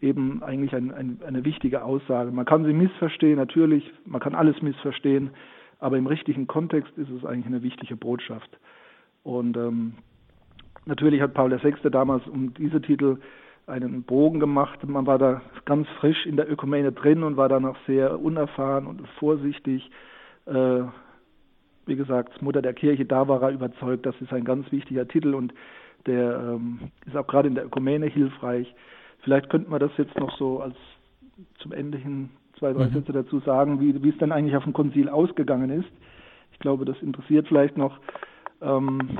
[0.00, 2.30] eben eigentlich ein, ein, eine wichtige Aussage.
[2.30, 5.30] Man kann sie missverstehen, natürlich, man kann alles missverstehen,
[5.80, 8.56] aber im richtigen Kontext ist es eigentlich eine wichtige Botschaft.
[9.24, 9.94] Und ähm,
[10.86, 11.90] natürlich hat Paul VI.
[11.90, 13.18] damals um diese Titel
[13.72, 14.86] einen Bogen gemacht.
[14.86, 18.86] Man war da ganz frisch in der Ökumene drin und war da noch sehr unerfahren
[18.86, 19.90] und vorsichtig.
[20.46, 20.82] Äh,
[21.86, 25.34] wie gesagt, Mutter der Kirche, da war er überzeugt, das ist ein ganz wichtiger Titel
[25.34, 25.52] und
[26.06, 28.72] der ähm, ist auch gerade in der Ökumene hilfreich.
[29.22, 30.76] Vielleicht könnte man das jetzt noch so als
[31.58, 32.92] zum Ende hin zwei, drei mhm.
[32.92, 35.90] Sätze dazu sagen, wie, wie es dann eigentlich auf dem Konzil ausgegangen ist.
[36.52, 37.98] Ich glaube, das interessiert vielleicht noch.
[38.60, 39.18] Ähm,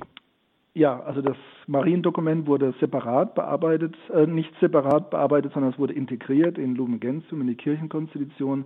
[0.74, 6.56] ja, also das Mariendokument wurde separat bearbeitet, äh, nicht separat bearbeitet, sondern es wurde integriert
[6.56, 8.64] in Lumen Gentium, in die Kirchenkonstitution.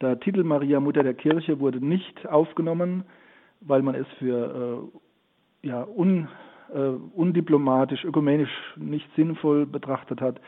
[0.00, 3.04] Der Titel Maria Mutter der Kirche wurde nicht aufgenommen,
[3.60, 4.90] weil man es für
[5.62, 6.28] äh, ja, un,
[6.74, 10.40] äh, undiplomatisch, ökumenisch nicht sinnvoll betrachtet hat.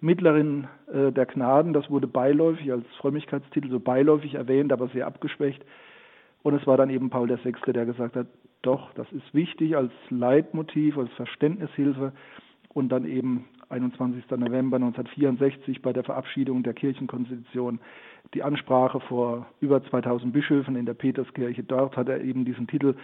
[0.00, 5.64] Mittlerin äh, der Gnaden, das wurde beiläufig als Frömmigkeitstitel so beiläufig erwähnt, aber sehr abgeschwächt.
[6.42, 8.26] Und es war dann eben Paul VI., der gesagt hat,
[8.62, 12.12] doch, das ist wichtig als Leitmotiv, als Verständnishilfe.
[12.74, 14.24] Und dann eben 21.
[14.30, 17.80] November 1964 bei der Verabschiedung der Kirchenkonstitution
[18.34, 21.62] die Ansprache vor über 2000 Bischöfen in der Peterskirche.
[21.62, 22.94] Dort hat er eben diesen Titel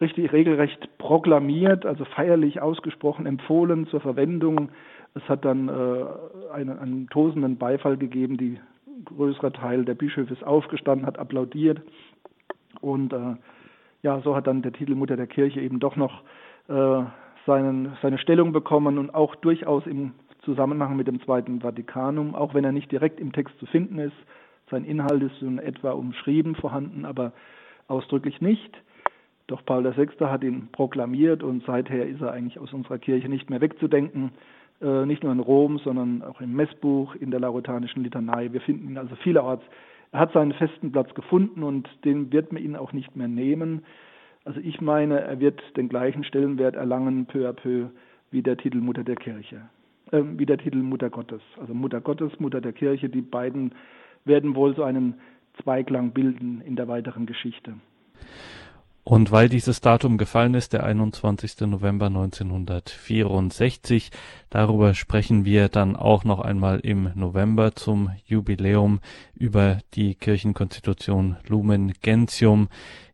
[0.00, 4.70] richtig regelrecht proklamiert, also feierlich ausgesprochen, empfohlen zur Verwendung.
[5.14, 8.36] Es hat dann äh, einen, einen tosenden Beifall gegeben.
[8.36, 8.58] Die
[9.04, 11.80] größere Teil der Bischöfe ist aufgestanden, hat applaudiert.
[12.80, 13.36] Und äh,
[14.02, 16.22] ja, so hat dann der Titel Mutter der Kirche eben doch noch
[16.68, 17.02] äh,
[17.46, 22.64] seinen, seine Stellung bekommen und auch durchaus im Zusammenhang mit dem Zweiten Vatikanum, auch wenn
[22.64, 24.16] er nicht direkt im Text zu finden ist.
[24.70, 27.32] Sein Inhalt ist in etwa umschrieben vorhanden, aber
[27.88, 28.76] ausdrücklich nicht.
[29.46, 30.08] Doch Paul VI.
[30.26, 34.32] hat ihn proklamiert und seither ist er eigentlich aus unserer Kirche nicht mehr wegzudenken.
[34.82, 38.52] Äh, nicht nur in Rom, sondern auch im Messbuch, in der Lauretanischen Litanei.
[38.52, 39.64] Wir finden ihn also vielerorts.
[40.16, 43.84] Er hat seinen festen Platz gefunden und den wird man ihn auch nicht mehr nehmen.
[44.46, 47.88] Also ich meine, er wird den gleichen Stellenwert erlangen, peu à peu,
[48.30, 49.60] wie der Titel Mutter der Kirche,
[50.12, 51.42] äh, wie der Titel Mutter Gottes.
[51.60, 53.74] Also Mutter Gottes, Mutter der Kirche, die beiden
[54.24, 55.16] werden wohl so einen
[55.62, 57.74] Zweiklang bilden in der weiteren Geschichte.
[59.08, 61.60] Und weil dieses Datum gefallen ist, der 21.
[61.60, 64.10] November 1964,
[64.50, 68.98] darüber sprechen wir dann auch noch einmal im November zum Jubiläum
[69.36, 72.66] über die Kirchenkonstitution Lumen Gentium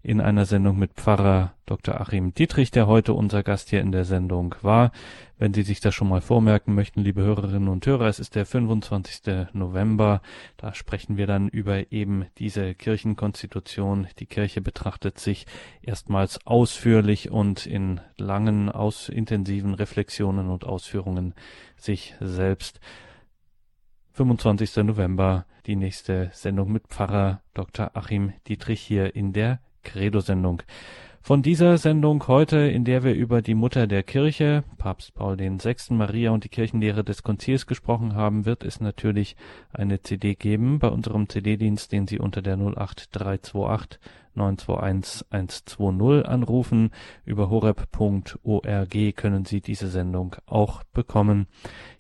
[0.02, 2.00] in einer Sendung mit Pfarrer Dr.
[2.00, 4.90] Achim Dietrich, der heute unser Gast hier in der Sendung war.
[5.38, 8.44] Wenn Sie sich das schon mal vormerken möchten, liebe Hörerinnen und Hörer, es ist der
[8.44, 9.46] 25.
[9.52, 10.20] November.
[10.56, 14.08] Da sprechen wir dann über eben diese Kirchenkonstitution.
[14.18, 15.46] Die Kirche betrachtet sich
[15.82, 21.34] erstmals ausführlich und in langen, aus intensiven Reflexionen und Ausführungen
[21.76, 22.80] sich selbst.
[24.14, 24.76] 25.
[24.84, 27.92] November, die nächste Sendung mit Pfarrer Dr.
[27.94, 30.62] Achim Dietrich hier in der Credo-Sendung.
[31.24, 35.76] Von dieser Sendung heute, in der wir über die Mutter der Kirche, Papst Paul VI.,
[35.90, 39.36] Maria und die Kirchenlehre des Konzils gesprochen haben, wird es natürlich
[39.72, 44.00] eine CD geben bei unserem CD-Dienst, den Sie unter der 08328
[44.34, 46.90] 921 120 anrufen.
[47.24, 51.46] Über horeb.org können Sie diese Sendung auch bekommen.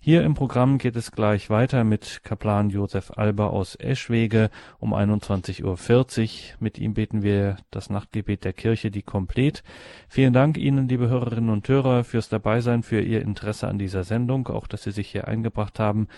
[0.00, 5.62] Hier im Programm geht es gleich weiter mit Kaplan Josef Alba aus Eschwege um 21.40
[5.64, 6.56] Uhr.
[6.60, 9.62] Mit ihm beten wir das Nachtgebet der Kirche, die komplett.
[10.08, 14.48] Vielen Dank Ihnen, liebe Hörerinnen und Hörer, fürs Dabeisein, für Ihr Interesse an dieser Sendung,
[14.48, 16.08] auch dass Sie sich hier eingebracht haben.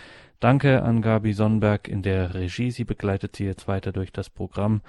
[0.40, 2.70] Danke an Gabi Sonnenberg in der Regie.
[2.70, 4.82] Sie begleitet Sie jetzt weiter durch das Programm.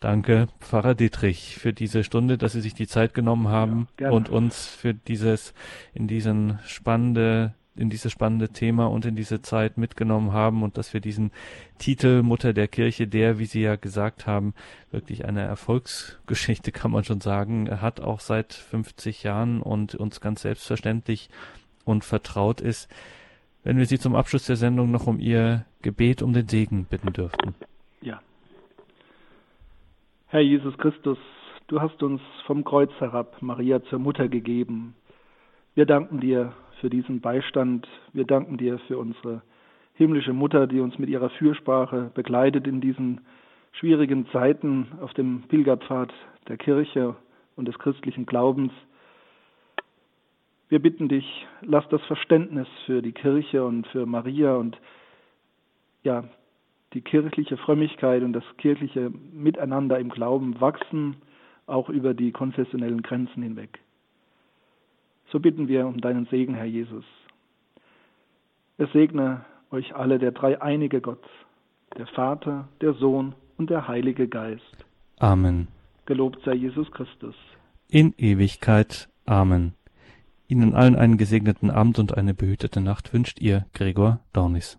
[0.00, 4.28] Danke, Pfarrer Dietrich, für diese Stunde, dass Sie sich die Zeit genommen haben ja, und
[4.28, 5.54] uns für dieses,
[5.94, 10.94] in diesen spannende in dieses spannende Thema und in diese Zeit mitgenommen haben und dass
[10.94, 11.30] wir diesen
[11.78, 14.54] Titel Mutter der Kirche, der, wie Sie ja gesagt haben,
[14.90, 20.42] wirklich eine Erfolgsgeschichte, kann man schon sagen, hat auch seit 50 Jahren und uns ganz
[20.42, 21.28] selbstverständlich
[21.84, 22.88] und vertraut ist.
[23.62, 27.12] Wenn wir Sie zum Abschluss der Sendung noch um Ihr Gebet um den Segen bitten
[27.12, 27.54] dürften.
[30.36, 31.16] Herr Jesus Christus,
[31.66, 34.94] du hast uns vom Kreuz herab Maria zur Mutter gegeben.
[35.74, 37.88] Wir danken dir für diesen Beistand.
[38.12, 39.40] Wir danken dir für unsere
[39.94, 43.22] himmlische Mutter, die uns mit ihrer Fürsprache begleitet in diesen
[43.72, 46.12] schwierigen Zeiten auf dem Pilgerpfad
[46.48, 47.16] der Kirche
[47.56, 48.72] und des christlichen Glaubens.
[50.68, 54.78] Wir bitten dich, lass das Verständnis für die Kirche und für Maria und
[56.02, 56.24] ja,
[56.92, 61.16] die kirchliche Frömmigkeit und das kirchliche Miteinander im Glauben wachsen,
[61.66, 63.80] auch über die konfessionellen Grenzen hinweg.
[65.32, 67.04] So bitten wir um deinen Segen, Herr Jesus.
[68.78, 71.24] Es segne euch alle der dreieinige Gott,
[71.96, 74.84] der Vater, der Sohn und der Heilige Geist.
[75.18, 75.68] Amen.
[76.04, 77.34] Gelobt sei Jesus Christus.
[77.88, 79.08] In Ewigkeit.
[79.24, 79.74] Amen.
[80.48, 84.78] Ihnen allen einen gesegneten Abend und eine behütete Nacht wünscht ihr Gregor Dornis.